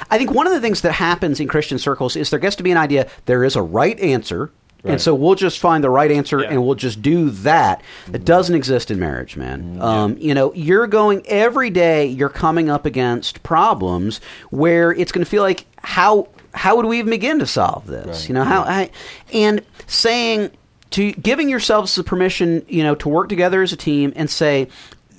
[0.10, 2.64] I think one of the things that happens in Christian circles is there gets to
[2.64, 4.50] be an idea there is a right answer.
[4.86, 6.50] And so we'll just find the right answer Yeah.
[6.52, 7.82] and we'll just do that.
[8.08, 9.78] That doesn't exist in marriage, man.
[9.82, 12.06] Um, You know, you're going every day.
[12.06, 14.22] You're coming up against problems
[14.52, 18.06] where it's going to feel like how how would we even begin to solve this?
[18.08, 18.30] Right.
[18.30, 18.90] You know how I,
[19.34, 20.52] and saying
[20.92, 24.68] to giving yourselves the permission, you know, to work together as a team and say.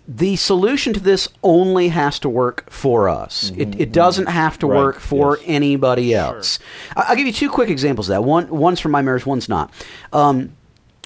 [0.08, 3.50] The solution to this only has to work for us.
[3.56, 4.76] It, it doesn't have to Right.
[4.76, 5.44] work for Yes.
[5.48, 6.58] anybody else.
[6.96, 8.22] I- I'll give you two quick examples of that.
[8.24, 9.72] One, one's from my marriage, one's not.
[10.12, 10.50] Um,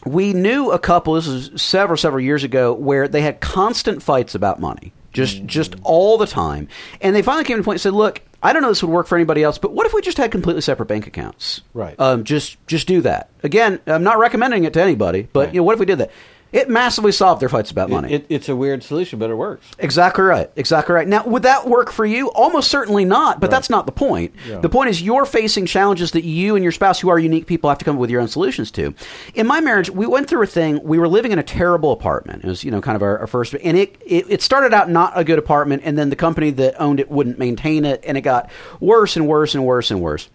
[0.04, 1.14] we knew a couple.
[1.14, 5.76] This was several, several years ago, where they had constant fights about money, just, just
[5.82, 6.68] all the time.
[7.00, 8.90] And they finally came to the point and said, "Look, I don't know this would
[8.90, 11.60] work for anybody else, but what if we just had completely separate bank accounts?
[11.74, 11.94] Right.
[11.98, 13.28] Um, just, just do that.
[13.42, 15.54] Again, I'm not recommending it to anybody, but Right.
[15.54, 16.10] you know, what if we did that?
[16.52, 18.12] It massively solved their fights about money.
[18.12, 19.66] It, it, it's a weird solution, but it works.
[19.78, 20.50] Exactly right.
[20.56, 21.06] Exactly right.
[21.06, 22.28] Now, would that work for you?
[22.32, 23.56] Almost certainly not, but Right.
[23.56, 24.34] that's not the point.
[24.48, 24.58] Yeah.
[24.58, 27.70] The point is you're facing challenges that you and your spouse, who are unique people,
[27.70, 28.94] have to come up with your own solutions to.
[29.34, 30.80] In my marriage, we went through a thing.
[30.82, 32.44] We were living in a terrible apartment.
[32.44, 34.90] It was, you know, kind of our, our first, and it, it it started out
[34.90, 38.18] not a good apartment, and then the company that owned it wouldn't maintain it, and
[38.18, 40.28] it got worse and worse and worse and worse.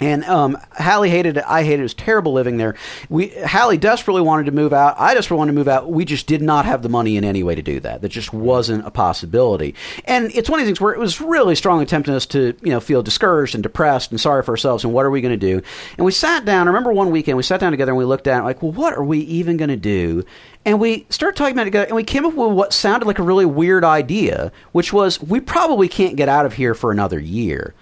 [0.00, 1.44] And um, Hallie hated it.
[1.46, 1.80] I hated it.
[1.80, 2.76] It was terrible living there.
[3.08, 4.94] We Hallie desperately wanted to move out.
[4.98, 5.90] I desperately wanted to move out.
[5.90, 8.02] We just did not have the money in any way to do that.
[8.02, 9.74] That just wasn't a possibility.
[10.04, 12.70] And it's one of these things where it was really strongly tempting us to, you
[12.70, 14.84] know, feel discouraged and depressed and sorry for ourselves.
[14.84, 15.62] And what are we going to do?
[15.96, 16.66] And we sat down.
[16.66, 18.72] I remember one weekend we sat down together and we looked at it like, well,
[18.72, 20.24] what are we even going to do?
[20.64, 23.18] And we started talking about it together, and we came up with what sounded like
[23.18, 27.18] a really weird idea, which was we probably can't get out of here for another
[27.18, 27.74] year.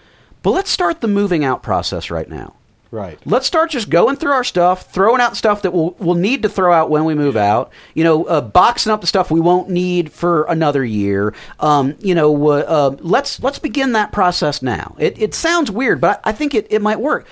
[0.43, 2.55] But let's start the moving out process right now.
[2.93, 3.19] Right.
[3.27, 6.49] Let's start just going through our stuff, throwing out stuff that we'll, we'll need to
[6.49, 7.73] throw out when we move out.
[7.95, 11.35] You know, uh, boxing up the stuff we won't need for another year.
[11.59, 14.95] Um, you know, uh, uh, let's let's begin that process now.
[14.99, 17.27] It, it sounds weird, but I think it, it might work.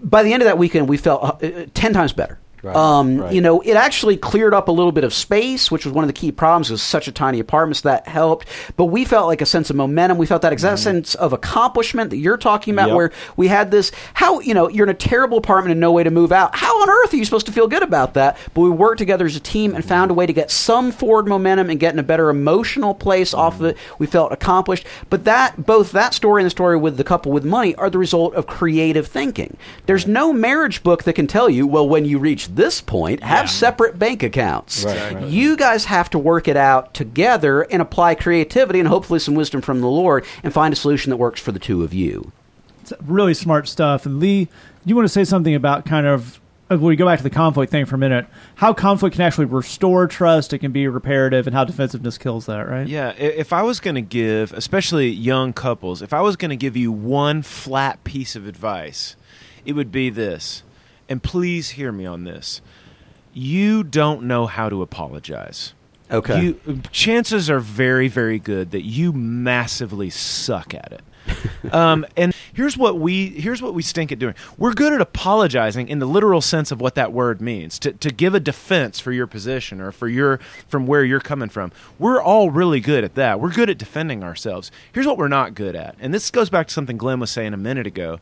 [0.00, 2.38] By the end of that weekend, we felt uh, uh, ten times better.
[2.64, 3.32] Um, right.
[3.32, 6.08] You know, it actually cleared up a little bit of space, which was one of
[6.08, 6.70] the key problems.
[6.70, 8.46] It was such a tiny apartment, so that helped.
[8.76, 10.18] But we felt like a sense of momentum.
[10.18, 12.96] We felt that exact sense of accomplishment that you're talking about, Yep.
[12.96, 13.90] where we had this.
[14.14, 16.54] How you know you're in a terrible apartment and no way to move out.
[16.54, 18.36] How on earth are you supposed to feel good about that?
[18.54, 21.26] But we worked together as a team and found a way to get some forward
[21.26, 23.76] momentum and get in a better emotional place off of it.
[23.98, 24.86] We felt accomplished.
[25.08, 27.98] But that both that story and the story with the couple with money are the
[27.98, 29.56] result of creative thinking.
[29.86, 33.50] There's no marriage book that can tell you, well, when you reach this point, have
[33.50, 34.84] separate bank accounts.
[34.84, 35.28] Right, right.
[35.28, 39.60] You guys have to work it out together and apply creativity and hopefully some wisdom
[39.60, 42.32] from the Lord and find a solution that works for the two of you.
[42.82, 44.06] It's really smart stuff.
[44.06, 44.48] And Lee,
[44.84, 46.40] you want to say something about kind of
[46.70, 49.22] uh, when we go back to the conflict thing for a minute, how conflict can
[49.22, 52.86] actually restore trust, it can be reparative, and how defensiveness kills that, right?
[52.86, 56.56] Yeah, if I was going to give, especially young couples, if I was going to
[56.56, 59.16] give you one flat piece of advice,
[59.64, 60.62] it would be this.
[61.10, 62.62] And please hear me on this.
[63.32, 65.74] You don't know how to apologize.
[66.10, 66.42] Okay.
[66.42, 71.02] You, chances are very, very good that you massively suck at it.
[71.72, 74.34] um, and here's what we here's what we stink at doing.
[74.56, 77.78] We're good at apologizing in the literal sense of what that word means.
[77.80, 81.50] To to give a defense for your position or for your from where you're coming
[81.50, 81.72] from.
[81.98, 83.38] We're all really good at that.
[83.38, 84.72] We're good at defending ourselves.
[84.92, 85.94] Here's what we're not good at.
[86.00, 88.18] And this goes back to something Glenn was saying a minute ago.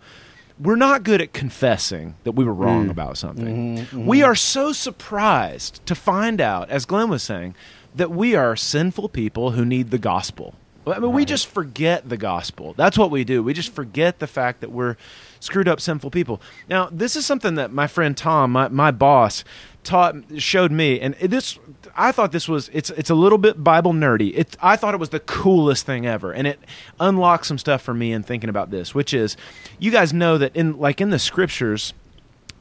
[0.60, 2.90] We're not good at confessing that we were wrong mm.
[2.90, 3.76] about something.
[3.76, 4.06] Mm-hmm, mm-hmm.
[4.06, 7.54] We are so surprised to find out, as Glenn was saying,
[7.94, 10.54] that we are sinful people who need the gospel.
[10.86, 12.74] I mean, we just forget the gospel.
[12.76, 13.42] That's what we do.
[13.42, 14.96] We just forget the fact that we're
[15.38, 16.40] screwed up, sinful people.
[16.68, 19.44] Now, this is something that my friend Tom, my, my boss,
[19.88, 21.58] taught showed me, and this
[21.96, 24.32] I thought this was it's it's a little bit Bible nerdy.
[24.36, 26.60] It I thought it was the coolest thing ever, and it
[27.00, 29.36] unlocked some stuff for me in thinking about this, which is,
[29.78, 31.94] you guys know that in like in the scriptures,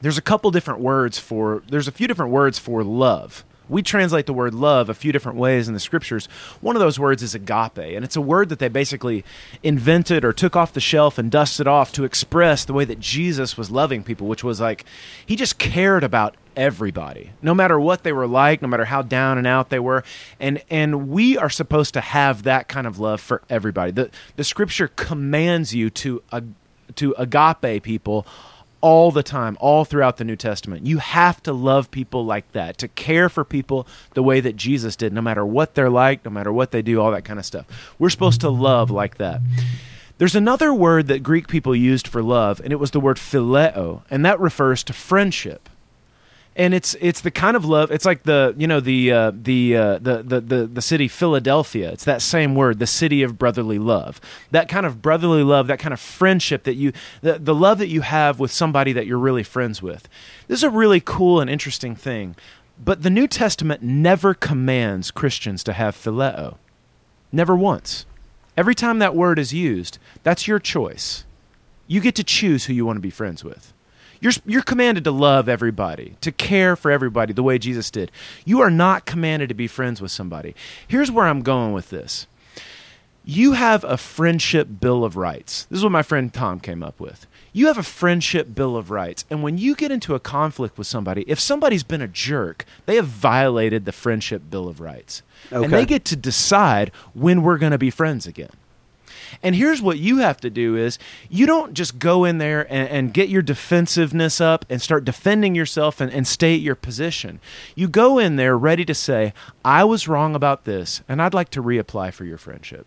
[0.00, 3.44] there's a couple different words for there's a few different words for love.
[3.68, 6.26] We translate the word love a few different ways in the scriptures.
[6.62, 9.26] One of those words is agape, and it's a word that they basically
[9.62, 13.58] invented or took off the shelf and dusted off to express the way that Jesus
[13.58, 14.86] was loving people, which was like
[15.26, 19.38] he just cared about everybody, no matter what they were like, no matter how down
[19.38, 20.04] and out they were.
[20.38, 23.92] And and we are supposed to have that kind of love for everybody.
[23.92, 26.22] The the scripture commands you to
[26.96, 28.26] to agape people
[28.80, 30.86] all the time, all throughout the New Testament.
[30.86, 34.94] You have to love people like that, to care for people the way that Jesus
[34.94, 37.46] did, no matter what they're like, no matter what they do, all that kind of
[37.46, 37.66] stuff.
[37.98, 39.40] We're supposed to love like that.
[40.18, 44.02] There's another word that Greek people used for love, and it was the word phileo,
[44.10, 45.68] and that refers to friendship
[46.58, 49.76] and it's it's the kind of love it's like the you know the uh, the,
[49.76, 51.90] uh, the the the the city Philadelphia.
[51.92, 54.20] It's that same word the city of brotherly love.
[54.50, 56.92] That kind of brotherly love that kind of friendship that you
[57.22, 60.08] the, the love that you have with somebody that you're really friends with.
[60.48, 62.34] This is a really cool and interesting thing.
[62.84, 66.56] But the New Testament never commands Christians to have phileo.
[67.32, 68.04] Never once.
[68.56, 71.24] Every time that word is used that's your choice.
[71.86, 73.72] You get to choose who you want to be friends with
[74.20, 78.10] you're, you're commanded to love everybody, to care for everybody the way Jesus did.
[78.44, 80.54] You are not commanded to be friends with somebody.
[80.86, 82.26] Here's where I'm going with this.
[83.24, 85.66] You have a friendship bill of rights.
[85.66, 87.26] This is what my friend Tom came up with.
[87.52, 89.26] You have a friendship bill of rights.
[89.28, 92.96] And when you get into a conflict with somebody, if somebody's been a jerk, they
[92.96, 95.22] have violated the friendship bill of rights.
[95.52, 95.62] Okay.
[95.62, 98.50] And they get to decide when we're going to be friends again.
[99.42, 100.98] And here's what you have to do is
[101.28, 105.54] you don't just go in there and, and get your defensiveness up and start defending
[105.54, 107.40] yourself and, and state your position.
[107.74, 109.32] You go in there ready to say,
[109.64, 112.86] I was wrong about this, and I'd like to reapply for your friendship,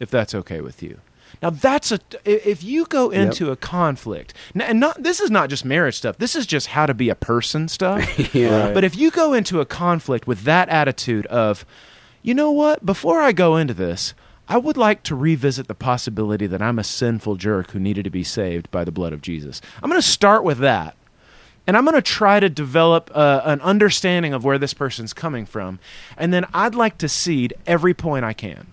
[0.00, 1.00] if that's okay with you.
[1.42, 5.64] Now that's a if you go into a conflict, and not this is not just
[5.64, 6.16] marriage stuff.
[6.18, 8.02] This is just how to be a person stuff.
[8.34, 8.72] Yeah.
[8.72, 11.64] But if you go into a conflict with that attitude of,
[12.22, 14.14] you know what, before I go into this,
[14.48, 18.10] I would like to revisit the possibility that I'm a sinful jerk who needed to
[18.10, 19.60] be saved by the blood of Jesus.
[19.82, 20.96] I'm going to start with that.
[21.66, 25.46] And I'm going to try to develop uh, an understanding of where this person's coming
[25.46, 25.78] from.
[26.18, 28.66] And then I'd like to cede every point I can.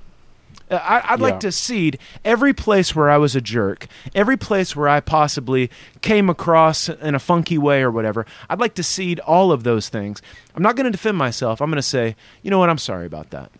[0.70, 1.26] Uh, I, I'd Yeah.
[1.28, 5.72] like to cede every place where I was a jerk, every place where I possibly
[6.02, 8.26] came across in a funky way or whatever.
[8.50, 10.22] I'd like to cede all of those things.
[10.54, 11.62] I'm not going to defend myself.
[11.62, 13.52] I'm going to say, you know what, I'm sorry about that.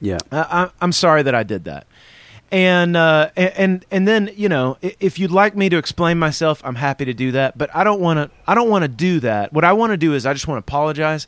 [0.00, 0.18] Yeah.
[0.32, 1.86] I, I, I'm sorry that I did that.
[2.50, 6.76] And, uh, and and then you know if you'd like me to explain myself, I'm
[6.76, 7.58] happy to do that.
[7.58, 8.36] But I don't want to.
[8.46, 9.52] I don't want to do that.
[9.52, 11.26] What I want to do is I just want to apologize,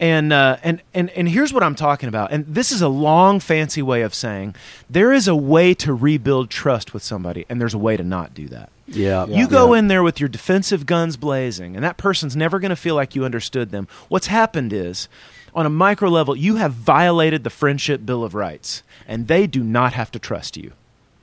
[0.00, 2.32] And, uh, and and and here's what I'm talking about.
[2.32, 4.56] And this is a long, fancy way of saying
[4.88, 8.32] there is a way to rebuild trust with somebody, and there's a way to not
[8.32, 8.70] do that.
[8.86, 9.26] Yeah.
[9.26, 9.80] You go Yeah.
[9.80, 13.14] in there with your defensive guns blazing, and that person's never going to feel like
[13.14, 13.86] you understood them.
[14.08, 15.08] What's happened is,
[15.54, 19.62] on a micro level, you have violated the friendship bill of rights, and they do
[19.62, 20.72] not have to trust you.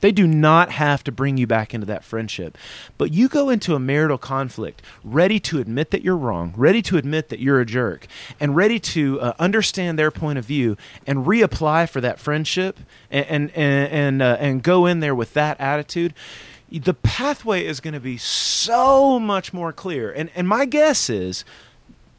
[0.02, 2.58] They do not have to bring you back into that friendship.
[2.98, 6.98] But you go into a marital conflict ready to admit that you're wrong, ready to
[6.98, 8.08] admit that you're a jerk,
[8.40, 10.76] and ready to uh, understand their point of view
[11.08, 12.80] and reapply for that friendship
[13.10, 16.14] and and and uh, and go in there with that attitude.
[16.72, 20.12] The pathway is going to be so much more clear.
[20.12, 21.46] And and my guess is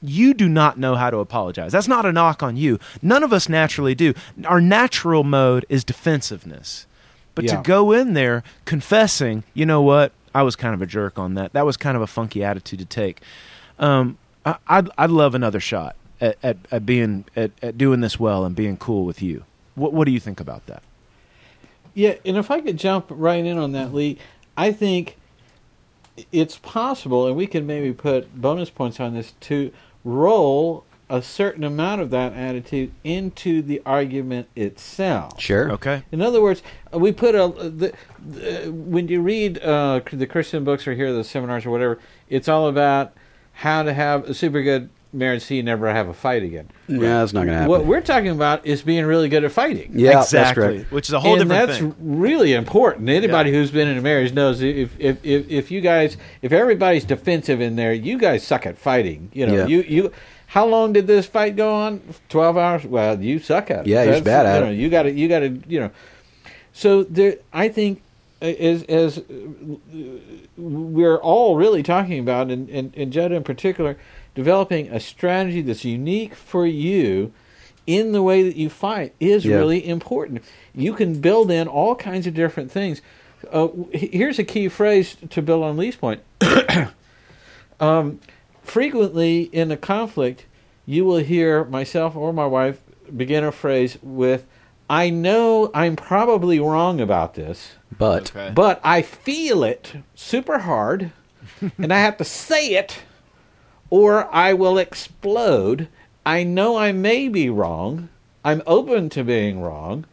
[0.02, 1.72] you do not know how to apologize.
[1.72, 2.78] That's not a knock on you.
[3.00, 4.14] None of us naturally do.
[4.44, 6.86] Our natural mode is defensiveness.
[7.34, 7.56] But Yeah.
[7.56, 11.34] to go in there confessing, you know what, I was kind of a jerk on
[11.34, 11.52] that.
[11.52, 13.20] That was kind of a funky attitude to take.
[13.78, 18.18] Um, I, I'd, I'd love another shot at, at, at being at, at doing this
[18.18, 19.44] well and being cool with you.
[19.74, 20.82] What, what do you think about that?
[21.94, 24.18] Yeah, and if I could jump right in on that, Lee,
[24.56, 25.16] I think
[26.30, 29.72] it's possible, and we can maybe put bonus points on this to
[30.04, 35.38] roll a certain amount of that attitude into the argument itself.
[35.38, 35.70] Sure.
[35.72, 36.02] Okay.
[36.10, 40.64] In other words, uh, we put a the, the, when you read uh, the Christian
[40.64, 41.98] books or hear the seminars or whatever,
[42.30, 43.12] it's all about
[43.52, 46.70] how to have a super good marriage so you never have a fight again.
[46.88, 47.70] Yeah, that's not going to happen.
[47.70, 49.92] What we're talking about is being really good at fighting.
[49.94, 50.84] yeah, that's exactly.
[50.90, 51.94] Which is a whole and different that's thing.
[51.98, 53.08] really important.
[53.08, 53.56] Anybody Yeah.
[53.56, 57.60] who's been in a marriage knows if, if if if you guys if everybody's defensive
[57.60, 59.28] in there, you guys suck at fighting.
[59.32, 59.66] You know, Yeah.
[59.66, 60.12] you you.
[60.46, 62.02] How long did this fight go on?
[62.28, 62.84] Twelve hours.
[62.84, 63.86] Well, you suck at it.
[63.86, 64.74] Yeah, you're bad at you know, it.
[64.76, 65.90] You got to you got to you know.
[66.74, 68.02] So there, I think
[68.42, 69.22] uh, as as uh,
[70.56, 73.96] we're all really talking about, and, and, and Judd in particular,
[74.34, 77.32] developing a strategy that's unique for you
[77.86, 79.56] in the way that you fight is Yeah.
[79.56, 80.42] really important.
[80.74, 83.02] You can build in all kinds of different things.
[83.52, 86.20] Uh, here's a key phrase to build on Lee's point.
[87.80, 88.20] um,
[88.62, 90.46] frequently in a conflict,
[90.86, 92.80] you will hear myself or my wife
[93.14, 94.46] begin a phrase with,
[94.88, 98.52] I know I'm probably wrong about this, But Okay.
[98.54, 101.10] but I feel it super hard,
[101.78, 102.98] and I have to say it,
[103.92, 105.86] or I will explode.
[106.24, 108.08] I know I may be wrong.
[108.42, 110.06] I'm open to being wrong,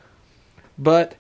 [0.78, 1.16] but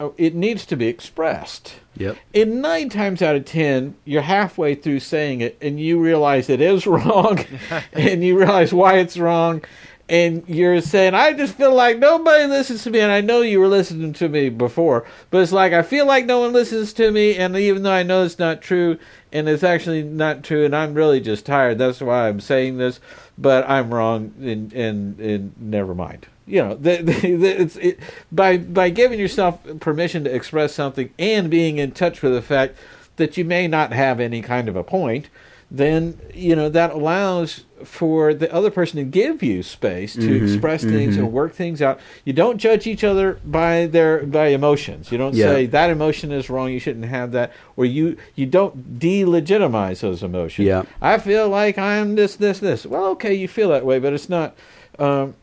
[0.00, 1.74] uh, it needs to be expressed.
[1.98, 2.16] yep.
[2.32, 6.62] In nine times out of ten, you're halfway through saying it, and you realize it
[6.62, 7.40] is wrong,
[7.92, 9.62] and you realize why it's wrong,
[10.08, 13.60] and you're saying, "I just feel like nobody listens to me," and I know you
[13.60, 17.10] were listening to me before, but it's like I feel like no one listens to
[17.10, 18.98] me, and even though I know it's not true,
[19.32, 21.78] and it's actually not true, and I'm really just tired.
[21.78, 23.00] That's why I'm saying this,
[23.36, 26.26] but I'm wrong, and and, and never mind.
[26.46, 28.00] You know, the, the, the, it's it,
[28.32, 32.76] by by giving yourself permission to express something and being in touch with the fact
[33.16, 35.28] that you may not have any kind of a point,
[35.70, 40.44] then you know that allows for the other person to give you space to Mm-hmm,
[40.46, 42.00] express things and work things out.
[42.24, 45.12] You don't judge each other by their by emotions.
[45.12, 45.46] You don't Yeah.
[45.46, 46.72] say that emotion is wrong.
[46.72, 50.66] You shouldn't have that, or you you don't delegitimize those emotions.
[50.66, 50.84] Yeah.
[51.02, 52.86] I feel like I'm this this this.
[52.86, 54.56] Well, okay, you feel that way, but it's not.
[54.98, 55.34] Um,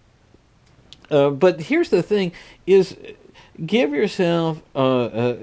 [1.12, 2.32] uh, but here's the thing:
[2.66, 2.98] is
[3.66, 5.34] give yourself uh, uh,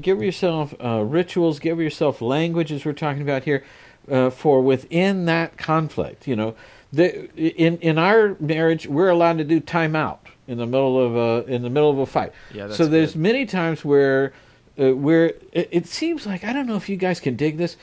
[0.00, 3.62] give yourself uh, rituals, give yourself language, as we're talking about here,
[4.10, 6.26] uh, for within that conflict.
[6.26, 6.54] You know,
[6.92, 11.50] the, in in our marriage, we're allowed to do timeout in the middle of a
[11.52, 12.32] in the middle of a fight.
[12.52, 13.22] Yeah, that's so there's good.
[13.22, 14.32] many times where
[14.78, 17.76] uh, where it, it seems like I don't know if you guys can dig this,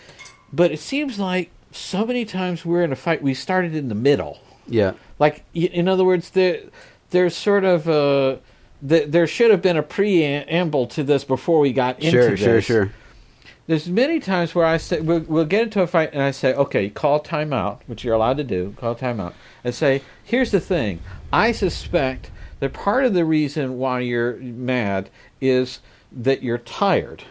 [0.51, 3.95] but it seems like so many times we're in a fight, we started in the
[3.95, 4.39] middle.
[4.67, 4.93] Yeah.
[5.19, 6.61] Like, in other words, there,
[7.11, 8.39] there's sort of a,
[8.81, 12.39] there should have been a preamble to this before we got into Sure, this.
[12.39, 12.93] sure, sure.
[13.69, 16.55] There's many times where I say we'll, we'll get into a fight and I say,
[16.55, 21.01] okay, call timeout, which you're allowed to do, call timeout, and say, here's the thing.
[21.31, 27.25] I suspect that part of the reason why you're mad is that you're tired.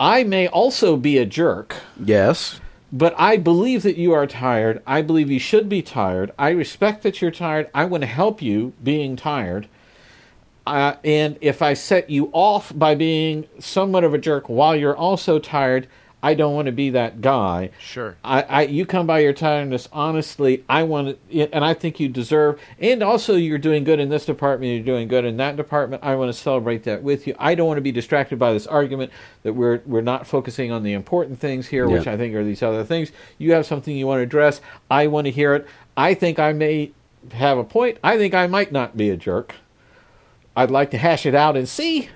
[0.00, 1.76] I may also be a jerk.
[2.02, 2.58] Yes.
[2.90, 4.82] But I believe that you are tired.
[4.86, 6.32] I believe you should be tired.
[6.38, 7.68] I respect that you're tired.
[7.74, 9.68] I want to help you being tired.
[10.68, 14.96] Uh, and if I set you off by being somewhat of a jerk while you're
[14.96, 15.88] also tired,
[16.22, 17.70] I don't want to be that guy.
[17.78, 18.16] Sure.
[18.24, 20.64] I, I you come by your tiredness honestly.
[20.68, 22.60] I want to, and I think you deserve.
[22.80, 24.72] And also, you're doing good in this department.
[24.72, 26.02] You're doing good in that department.
[26.02, 27.36] I want to celebrate that with you.
[27.38, 29.12] I don't want to be distracted by this argument
[29.44, 32.62] that we're we're not focusing on the important things here, which I think are these
[32.62, 33.12] other things.
[33.38, 34.60] You have something you want to address.
[34.90, 35.66] I want to hear it.
[35.96, 36.90] I think I may
[37.32, 37.98] have a point.
[38.02, 39.54] I think I might not be a jerk.
[40.58, 42.08] I'd like to hash it out and see.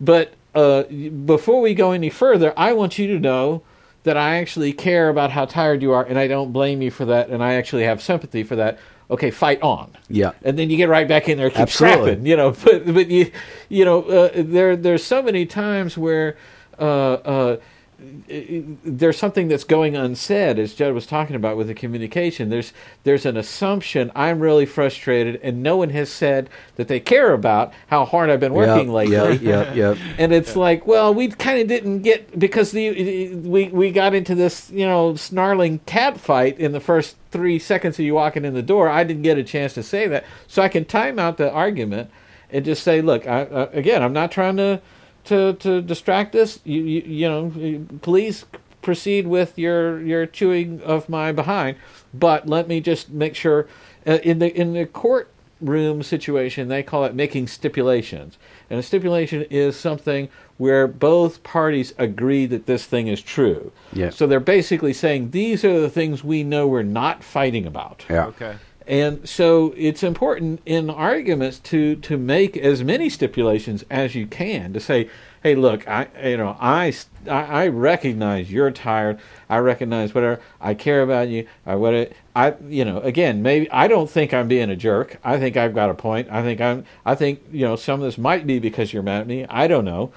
[0.00, 3.62] But uh, before we go any further, I want you to know
[4.04, 7.04] that I actually care about how tired you are, and I don't blame you for
[7.04, 8.78] that, and I actually have sympathy for that.
[9.10, 9.94] Okay, fight on.
[10.08, 10.32] Yeah.
[10.42, 12.12] and then you get right back in there, keep Absolutely.
[12.12, 12.26] scrapping.
[12.26, 13.30] You know, but but you
[13.68, 16.36] you know uh, there there's so many times where.
[16.76, 17.56] Uh, uh,
[17.98, 22.48] there's something that's going unsaid, as Judd was talking about with the communication.
[22.50, 22.72] There's
[23.04, 24.10] there's an assumption.
[24.14, 28.40] I'm really frustrated, and no one has said that they care about how hard I've
[28.40, 29.14] been working Yep, lately.
[29.16, 29.98] Yep, yep, yep.
[30.18, 34.34] And it's like, well, we kind of didn't get because the we we got into
[34.34, 38.54] this you know snarling cat fight in the first three seconds of you walking in
[38.54, 38.88] the door.
[38.88, 42.10] I didn't get a chance to say that, so I can time out the argument
[42.50, 44.80] and just say, look, I, uh, again, I'm not trying to
[45.24, 46.60] to to distract us.
[46.64, 48.44] You you, you know, please
[48.82, 51.76] proceed with your your chewing of my behind,
[52.12, 53.66] but let me just make sure
[54.06, 58.38] uh, in the in the courtroom situation they call it making stipulations,
[58.70, 63.72] and a stipulation is something where both parties agree that this thing is true.
[63.92, 64.10] Yeah.
[64.10, 68.04] So they're basically saying these are the things we know we're not fighting about.
[68.08, 68.26] Yeah.
[68.26, 68.56] Okay.
[68.86, 74.74] And so it's important in arguments to to make as many stipulations as you can
[74.74, 75.08] to say,
[75.42, 76.92] hey, look, I you know I
[77.28, 79.18] I recognize you're tired.
[79.48, 80.40] I recognize whatever.
[80.60, 81.46] I care about you.
[81.64, 85.18] I what I you know again maybe I don't think I'm being a jerk.
[85.24, 86.28] I think I've got a point.
[86.30, 89.22] I think I'm I think you know some of this might be because you're mad
[89.22, 89.46] at me.
[89.46, 90.12] I don't know,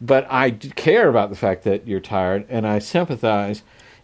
[0.00, 3.62] but I care about the fact that you're tired and I sympathize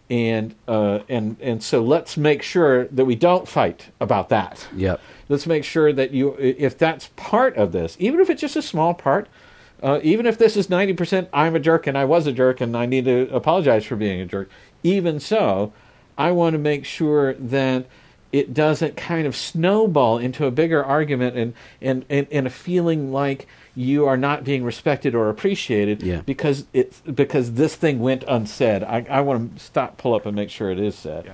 [0.09, 4.67] and uh, and and so let's make sure that we don't fight about that.
[4.75, 5.01] Yep.
[5.29, 8.61] Let's make sure that you, if that's part of this, even if it's just a
[8.61, 9.27] small part,
[9.81, 12.61] uh, even if this is ninety percent, I'm a jerk and I was a jerk
[12.61, 14.49] and I need to apologize for being a jerk.
[14.83, 15.73] Even so,
[16.17, 17.87] I want to make sure that
[18.31, 23.11] it doesn't kind of snowball into a bigger argument and and, and, and a feeling
[23.11, 26.21] like you are not being respected or appreciated Yeah.
[26.25, 28.83] because it's because this thing went unsaid.
[28.83, 31.29] I, I want to stop, pull up, and make sure it is said.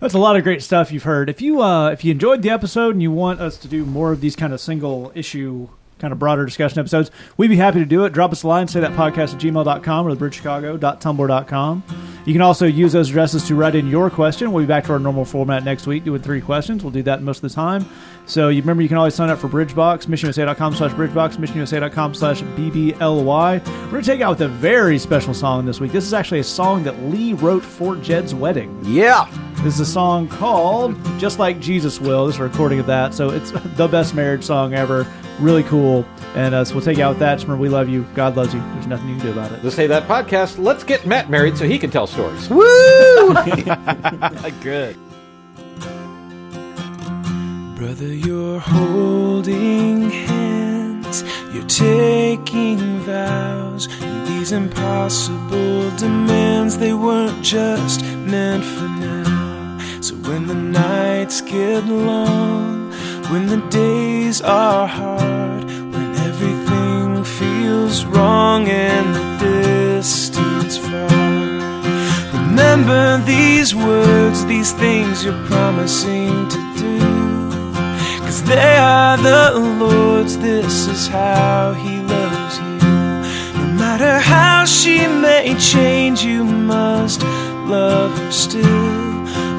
[0.00, 1.30] That's a lot of great stuff you've heard.
[1.30, 4.10] If you uh, if you enjoyed the episode and you want us to do more
[4.12, 5.68] of these kind of single issue,
[6.00, 8.12] kind of broader discussion episodes, we'd be happy to do it.
[8.12, 11.82] Drop us a line, say that podcast at gmail.com or thebridgechicago.tumblr.com.
[12.26, 14.50] You can also use those addresses to write in your question.
[14.52, 16.82] We'll be back to our normal format next week doing three questions.
[16.82, 17.86] We'll do that most of the time.
[18.26, 22.42] So you remember you can always sign up for Bridgebox, missionusa.com slash Bridgebox, missionusa.com slash
[22.42, 23.66] BBLY.
[23.66, 25.92] We're going to take out with a very special song this week.
[25.92, 28.78] This is actually a song that Lee wrote for Jed's wedding.
[28.82, 29.28] Yeah.
[29.56, 32.26] This is a song called Just Like Jesus Will.
[32.26, 33.12] This is a recording of that.
[33.14, 35.06] So it's the best marriage song ever.
[35.38, 36.06] Really cool.
[36.34, 37.34] And uh, so we'll take you out with that.
[37.34, 38.06] Just remember, we love you.
[38.14, 38.60] God loves you.
[38.60, 39.62] There's nothing you can do about it.
[39.62, 40.58] The Say That podcast.
[40.58, 42.48] Let's get Matt married so he can tell stories.
[42.48, 43.32] Woo!
[43.32, 44.96] My good.
[47.76, 53.88] Brother, you're holding hands, you're taking vows.
[54.28, 59.78] These impossible demands, they weren't just meant for now.
[60.00, 62.92] So when the nights get long,
[63.32, 71.08] when the days are hard, when everything feels wrong and the distance far.
[72.46, 77.23] Remember these words, these things you're promising to do.
[78.34, 82.78] Cause they are the Lord's, this is how He loves you.
[83.60, 88.66] No matter how she may change, you must love her still.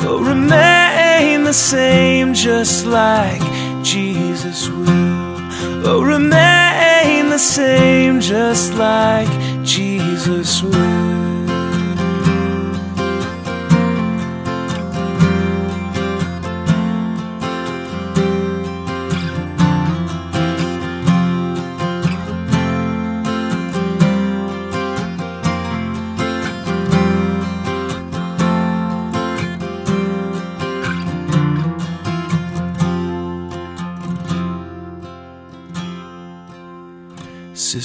[0.05, 3.41] Oh, remain the same, just like
[3.82, 5.38] Jesus will.
[5.88, 9.32] Oh, remain the same, just like
[9.63, 11.24] Jesus will.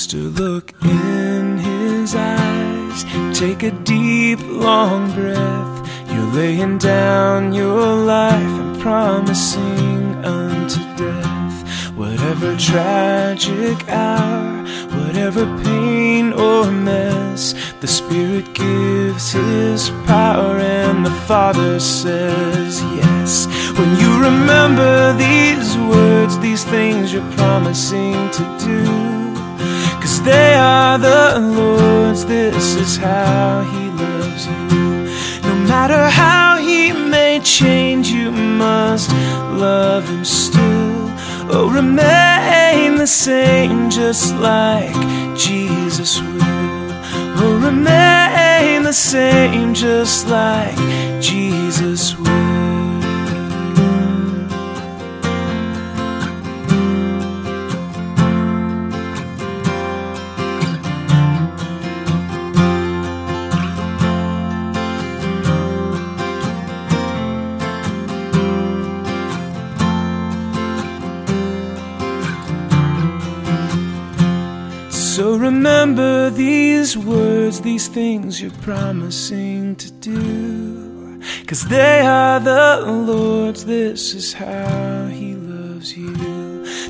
[0.00, 3.04] Sister, look in his eyes.
[3.38, 6.10] Take a deep, long breath.
[6.10, 11.90] You're laying down your life and promising unto death.
[11.98, 14.64] Whatever tragic hour,
[15.00, 23.46] whatever pain or mess, the Spirit gives his power, and the Father says yes.
[23.78, 29.19] When you remember these words, these things you're promising to do.
[30.24, 35.48] They are the Lord's, this is how He loves you.
[35.48, 41.10] No matter how He may change, you must love Him still.
[41.52, 44.94] Oh, remain the same, just like
[45.36, 46.90] Jesus will.
[47.42, 50.76] Oh, remain the same, just like
[51.20, 52.59] Jesus will.
[75.60, 81.20] Remember these words, these things you're promising to do.
[81.46, 86.16] Cause they are the Lord's, this is how He loves you.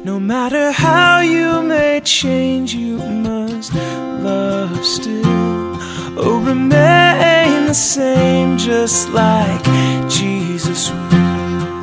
[0.05, 5.75] No matter how you may change, you must love still.
[6.23, 9.65] Oh, remain the same, just like
[10.09, 11.83] Jesus will.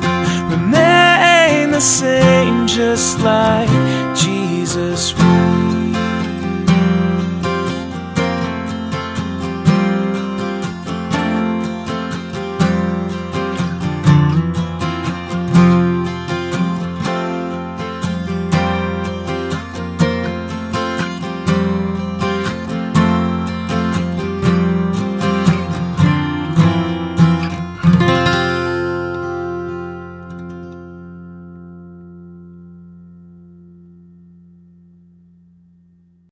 [0.56, 3.68] Remain the same, just like
[4.16, 5.47] Jesus will.